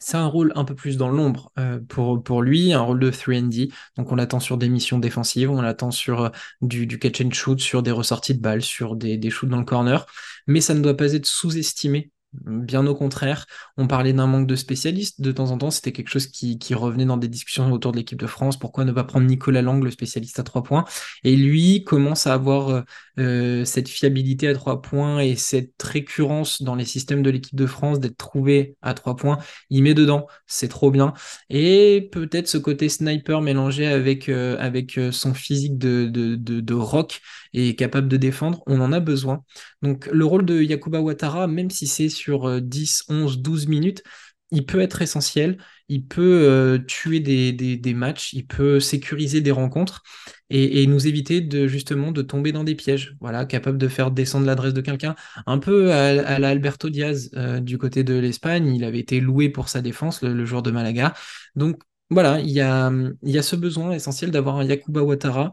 c'est 0.00 0.16
un 0.16 0.26
rôle 0.26 0.52
un 0.54 0.64
peu 0.64 0.74
plus 0.74 0.96
dans 0.96 1.08
l'ombre 1.08 1.52
euh, 1.58 1.80
pour, 1.88 2.42
lui, 2.42 2.72
un 2.72 2.80
rôle 2.80 3.00
de 3.00 3.10
3D. 3.10 3.72
Donc 3.96 4.12
on 4.12 4.16
l'attend 4.16 4.40
sur 4.40 4.58
des 4.58 4.68
missions 4.68 4.98
défensives, 4.98 5.50
on 5.50 5.60
l'attend 5.62 5.90
sur 5.90 6.22
euh, 6.22 6.28
du, 6.60 6.98
catch 6.98 7.20
and 7.20 7.30
shoot, 7.32 7.60
sur 7.60 7.82
des 7.82 7.90
ressorties 7.90 8.34
de 8.34 8.40
balles, 8.40 8.62
sur 8.62 8.96
des, 8.96 9.16
des 9.16 9.30
shoots 9.30 9.48
dans 9.48 9.58
le 9.58 9.64
corner. 9.64 10.06
Mais 10.46 10.60
ça 10.60 10.74
ne 10.74 10.80
doit 10.80 10.96
pas 10.96 11.12
être 11.12 11.26
sous-estimé 11.26 12.10
Bien 12.44 12.86
au 12.86 12.94
contraire, 12.94 13.46
on 13.78 13.86
parlait 13.86 14.12
d'un 14.12 14.26
manque 14.26 14.46
de 14.46 14.54
spécialistes. 14.54 15.22
De 15.22 15.32
temps 15.32 15.50
en 15.50 15.56
temps, 15.56 15.70
c'était 15.70 15.92
quelque 15.92 16.10
chose 16.10 16.26
qui, 16.26 16.58
revenait 16.74 17.06
dans 17.06 17.16
des 17.16 17.26
discussions 17.28 17.72
autour 17.72 17.92
de 17.92 17.96
l'équipe 17.96 18.18
de 18.18 18.26
France. 18.26 18.58
Pourquoi 18.58 18.84
ne 18.84 18.92
pas 18.92 19.04
prendre 19.04 19.26
Nicolas 19.26 19.62
Lang, 19.62 19.82
le 19.82 19.90
spécialiste 19.90 20.38
à 20.38 20.42
trois 20.42 20.62
points? 20.62 20.84
Et 21.24 21.36
lui 21.36 21.84
commence 21.84 22.26
à 22.26 22.34
avoir 22.34 22.84
euh, 23.18 23.60
euh, 23.60 23.64
cette 23.64 23.88
fiabilité 23.88 24.48
à 24.48 24.54
trois 24.54 24.82
points 24.82 25.20
et 25.20 25.36
cette 25.36 25.80
récurrence 25.82 26.62
dans 26.62 26.74
les 26.74 26.84
systèmes 26.84 27.22
de 27.22 27.30
l'équipe 27.30 27.54
de 27.54 27.66
France 27.66 28.00
d'être 28.00 28.16
trouvé 28.16 28.76
à 28.82 28.94
trois 28.94 29.16
points. 29.16 29.38
Il 29.70 29.82
met 29.82 29.94
dedans, 29.94 30.26
c'est 30.46 30.68
trop 30.68 30.90
bien. 30.90 31.12
Et 31.50 32.08
peut-être 32.12 32.48
ce 32.48 32.58
côté 32.58 32.88
sniper 32.88 33.40
mélangé 33.40 33.86
avec, 33.86 34.28
euh, 34.28 34.56
avec 34.58 34.98
son 35.12 35.34
physique 35.34 35.78
de, 35.78 36.06
de, 36.06 36.36
de 36.36 36.74
rock 36.74 37.20
et 37.52 37.74
capable 37.76 38.08
de 38.08 38.16
défendre, 38.16 38.62
on 38.66 38.80
en 38.80 38.92
a 38.92 39.00
besoin. 39.00 39.44
Donc 39.82 40.08
le 40.12 40.24
rôle 40.24 40.44
de 40.44 40.62
Yakuba 40.62 41.00
Ouattara, 41.00 41.46
même 41.46 41.70
si 41.70 41.86
c'est 41.86 42.08
sur 42.08 42.60
10, 42.60 43.04
11, 43.08 43.38
12 43.38 43.66
minutes, 43.68 44.02
il 44.50 44.64
peut 44.64 44.80
être 44.80 45.02
essentiel, 45.02 45.58
il 45.88 46.06
peut 46.06 46.22
euh, 46.48 46.78
tuer 46.78 47.20
des, 47.20 47.94
matchs, 47.94 48.32
il 48.34 48.46
peut 48.46 48.80
sécuriser 48.80 49.40
des 49.40 49.50
rencontres 49.50 50.02
et, 50.50 50.86
nous 50.86 51.06
éviter 51.06 51.40
de 51.40 51.66
justement 51.66 52.12
de 52.12 52.22
tomber 52.22 52.52
dans 52.52 52.64
des 52.64 52.74
pièges. 52.74 53.16
Voilà, 53.20 53.46
capable 53.46 53.78
de 53.78 53.88
faire 53.88 54.10
descendre 54.10 54.46
l'adresse 54.46 54.74
de 54.74 54.80
quelqu'un, 54.80 55.14
un 55.46 55.58
peu 55.58 55.92
à, 55.92 56.38
la 56.38 56.48
Alberto 56.48 56.90
Diaz 56.90 57.30
euh, 57.34 57.60
du 57.60 57.78
côté 57.78 58.04
de 58.04 58.14
l'Espagne. 58.14 58.74
Il 58.74 58.84
avait 58.84 59.00
été 59.00 59.20
loué 59.20 59.48
pour 59.48 59.68
sa 59.68 59.80
défense, 59.80 60.22
le, 60.22 60.44
joueur 60.44 60.62
de 60.62 60.70
Malaga. 60.70 61.14
Donc 61.56 61.82
voilà, 62.10 62.40
il 62.40 62.50
y 62.50 62.60
a, 62.60 62.90
il 63.22 63.30
y 63.30 63.38
a 63.38 63.42
ce 63.42 63.56
besoin 63.56 63.92
essentiel 63.92 64.30
d'avoir 64.30 64.56
un 64.56 64.64
Yakuba 64.64 65.02
Ouattara 65.02 65.52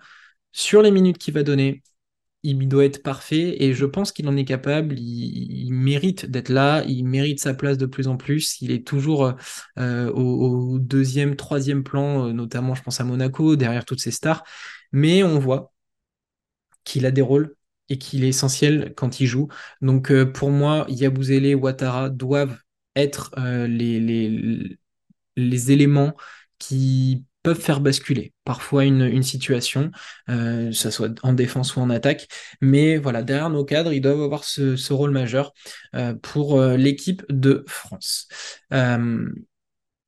sur 0.52 0.82
les 0.82 0.92
minutes 0.92 1.18
qu'il 1.18 1.34
va 1.34 1.44
donner, 1.44 1.84
il 2.46 2.68
doit 2.68 2.86
être 2.86 3.02
parfait 3.02 3.64
et 3.64 3.74
je 3.74 3.86
pense 3.86 4.12
qu'il 4.12 4.28
en 4.28 4.38
est 4.38 4.46
capable. 4.46 5.00
Il, 5.00 5.72
mérite 5.74 6.26
d'être 6.28 6.50
là, 6.50 6.84
il 6.88 7.04
mérite 7.04 7.40
sa 7.40 7.54
place 7.56 7.78
de 7.78 7.86
plus 7.88 8.08
en 8.08 8.18
plus. 8.18 8.62
Il 8.62 8.72
est 8.72 8.86
toujours 8.86 9.34
euh, 9.80 10.12
au, 10.12 10.78
deuxième, 10.80 11.36
troisième 11.36 11.84
plan, 11.84 12.28
euh, 12.28 12.34
notamment 12.34 12.76
je 12.76 12.84
pense 12.84 13.02
à 13.02 13.04
Monaco, 13.04 13.56
derrière 13.56 13.86
toutes 13.86 14.00
ces 14.02 14.12
stars. 14.12 14.44
Mais 14.92 15.24
on 15.24 15.40
voit 15.40 15.74
qu'il 16.84 17.06
a 17.06 17.12
des 17.12 17.22
rôles 17.22 17.56
et 17.90 17.98
qu'il 17.98 18.24
est 18.24 18.30
essentiel 18.30 18.94
quand 18.96 19.20
il 19.20 19.28
joue. 19.28 19.48
Donc 19.82 20.12
euh, 20.12 20.26
pour 20.26 20.52
moi, 20.52 20.86
Yabouzele, 20.90 21.56
Ouattara 21.56 22.10
doivent 22.10 22.58
être 22.96 23.34
les, 23.68 24.00
les, 24.00 24.78
les 25.36 25.72
éléments 25.72 26.14
qui 26.60 27.26
peuvent 27.46 27.62
faire 27.62 27.80
basculer 27.80 28.34
parfois 28.44 28.86
une, 28.86 29.22
situation, 29.22 29.92
euh, 30.30 30.72
ça 30.72 30.90
soit 30.90 31.14
en 31.22 31.32
défense 31.32 31.76
ou 31.76 31.80
en 31.80 31.92
attaque. 31.92 32.28
Mais 32.60 32.98
voilà, 32.98 33.22
derrière 33.22 33.52
nos 33.52 33.64
cadres, 33.64 33.94
ils 33.94 34.02
doivent 34.02 34.22
avoir 34.22 34.44
ce, 34.44 34.94
rôle 34.94 35.12
majeur 35.12 35.54
euh, 35.96 36.16
pour 36.16 36.60
euh, 36.60 36.76
l'équipe 36.76 37.24
de 37.30 37.64
France. 37.68 38.28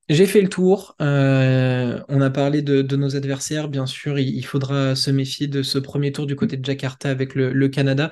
j'ai 0.08 0.26
fait 0.26 0.42
le 0.42 0.48
tour. 0.48 0.96
on 0.98 2.20
a 2.20 2.30
parlé 2.30 2.60
de, 2.62 2.96
nos 2.96 3.14
adversaires. 3.14 3.68
Bien 3.68 3.86
sûr, 3.86 4.18
il, 4.18 4.44
faudra 4.44 4.96
se 4.96 5.12
méfier 5.12 5.46
de 5.46 5.62
ce 5.62 5.78
premier 5.78 6.10
tour 6.10 6.26
du 6.26 6.34
côté 6.34 6.56
de 6.56 6.64
Jakarta 6.64 7.08
avec 7.10 7.36
le, 7.36 7.68
Canada. 7.68 8.10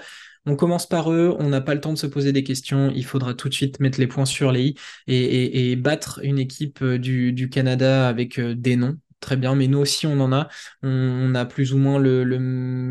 On 0.49 0.55
commence 0.55 0.87
par 0.89 1.11
eux, 1.11 1.35
on 1.41 1.49
n'a 1.49 1.61
pas 1.61 1.75
le 1.75 1.81
temps 1.81 1.93
de 1.93 1.99
se 1.99 2.07
poser 2.07 2.31
des 2.33 2.45
questions, 2.45 2.93
il 2.95 3.05
faudra 3.05 3.35
tout 3.35 3.49
de 3.49 3.55
suite 3.55 3.81
mettre 3.81 3.99
les 3.99 4.07
points 4.07 4.27
sur 4.27 4.53
les 4.53 4.63
i 4.63 4.75
et, 5.09 5.75
battre 5.75 6.21
une 6.23 6.39
équipe 6.39 6.85
du 6.85 7.49
Canada 7.51 8.07
avec 8.09 8.39
des 8.39 8.77
noms, 8.77 8.97
très 9.27 9.37
bien, 9.37 9.55
mais 9.57 9.67
nous 9.67 9.79
aussi 9.79 10.07
on 10.07 10.21
en 10.21 10.33
a. 10.33 10.49
On, 10.83 11.35
a 11.35 11.45
plus 11.45 11.75
ou 11.75 11.79
moins 11.79 11.99
le, 11.99 12.23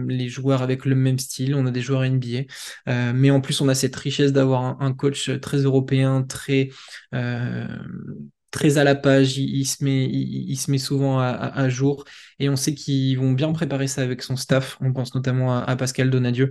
les 0.08 0.28
joueurs 0.28 0.62
avec 0.62 0.86
le 0.86 0.96
même 0.96 1.18
style, 1.18 1.56
on 1.56 1.66
a 1.66 1.72
des 1.72 1.82
joueurs 1.82 2.04
NBA, 2.04 2.44
euh, 2.90 3.14
mais 3.16 3.32
en 3.32 3.42
plus 3.42 3.62
on 3.62 3.70
a 3.70 3.76
cette 3.76 3.96
richesse 3.96 4.34
d'avoir 4.34 4.82
un, 4.82 4.94
coach 4.94 5.32
très 5.40 5.58
européen, 5.60 6.24
très 6.24 6.70
euh, 7.14 7.68
très 8.52 8.78
à 8.78 8.84
la 8.84 8.96
page, 8.96 9.38
il, 9.38 9.66
se, 9.66 9.84
met, 9.84 10.06
il, 10.06 10.56
se 10.58 10.72
met 10.72 10.78
souvent 10.78 11.20
à, 11.20 11.70
jour. 11.70 12.06
Et 12.40 12.48
on 12.50 12.56
sait 12.56 12.74
qu'ils 12.74 13.18
vont 13.20 13.34
bien 13.34 13.52
préparer 13.52 13.88
ça 13.88 14.02
avec 14.02 14.22
son 14.22 14.38
staff. 14.38 14.78
On 14.80 14.94
pense 14.94 15.14
notamment 15.14 15.58
à, 15.58 15.76
Pascal 15.76 16.10
Donadieu 16.10 16.50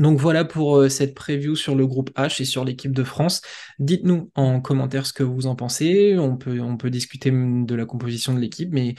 donc 0.00 0.18
voilà 0.18 0.44
pour 0.44 0.78
euh, 0.78 0.88
cette 0.88 1.14
preview 1.14 1.54
sur 1.54 1.74
le 1.74 1.86
groupe 1.86 2.10
H 2.16 2.40
et 2.40 2.44
sur 2.46 2.64
l'équipe 2.64 2.92
de 2.92 3.04
France. 3.04 3.42
Dites-nous 3.78 4.30
en 4.34 4.60
commentaire 4.60 5.04
ce 5.06 5.12
que 5.12 5.22
vous 5.22 5.46
en 5.46 5.56
pensez. 5.56 6.16
On 6.18 6.36
peut, 6.38 6.90
discuter 6.90 7.30
de 7.30 7.74
la 7.74 7.84
composition 7.84 8.32
de 8.34 8.40
l'équipe, 8.40 8.70
mais 8.72 8.94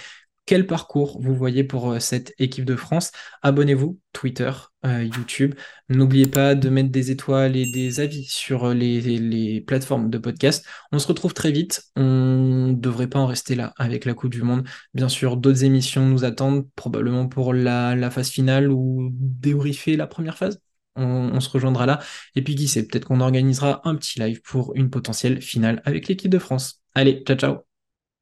quel 0.45 0.67
parcours 0.67 1.19
vous 1.21 1.33
voyez 1.35 1.63
pour 1.63 1.91
euh, 1.91 1.99
cette 1.99 2.33
équipe 2.37 2.65
de 2.65 2.75
France? 2.75 3.11
Abonnez-vous, 3.41 3.99
Twitter, 4.13 4.51
euh, 4.85 5.03
YouTube. 5.03 5.55
N'oubliez 5.89 6.27
pas 6.27 6.53
de 6.55 6.69
mettre 6.69 6.89
des 6.91 7.09
étoiles 7.09 7.55
et 7.55 7.71
des 7.71 7.99
avis 7.99 8.25
sur 8.25 8.71
les, 8.73 9.61
plateformes 9.65 10.09
de 10.09 10.17
podcast. 10.19 10.65
On 10.91 10.99
se 10.99 11.07
retrouve 11.07 11.33
très 11.33 11.51
vite. 11.51 11.83
On 11.95 12.67
ne 12.69 12.73
devrait 12.73 13.07
pas 13.07 13.19
en 13.19 13.27
rester 13.27 13.55
là 13.55 13.73
avec 13.77 14.05
la 14.05 14.13
Coupe 14.13 14.31
du 14.31 14.43
Monde. 14.43 14.67
Bien 14.93 15.09
sûr, 15.09 15.37
d'autres 15.37 15.63
émissions 15.63 16.05
nous 16.05 16.25
attendent, 16.25 16.67
probablement 16.75 17.27
pour 17.27 17.53
la, 17.53 18.11
phase 18.11 18.29
finale 18.29 18.69
ou 18.71 19.09
débriefer 19.13 19.95
la 19.97 20.05
première 20.07 20.37
phase. 20.37 20.61
On, 20.95 21.39
se 21.39 21.49
rejoindra 21.49 21.85
là. 21.85 21.99
Et 22.35 22.41
puis 22.43 22.55
qui 22.55 22.67
sait, 22.67 22.85
peut-être 22.85 23.05
qu'on 23.05 23.21
organisera 23.21 23.81
un 23.87 23.95
petit 23.95 24.19
live 24.19 24.41
pour 24.41 24.75
une 24.75 24.89
potentielle 24.89 25.41
finale 25.41 25.81
avec 25.85 26.07
l'équipe 26.07 26.31
de 26.31 26.39
France. 26.39 26.81
Allez, 26.95 27.23
ciao 27.25 27.37
ciao 27.37 27.70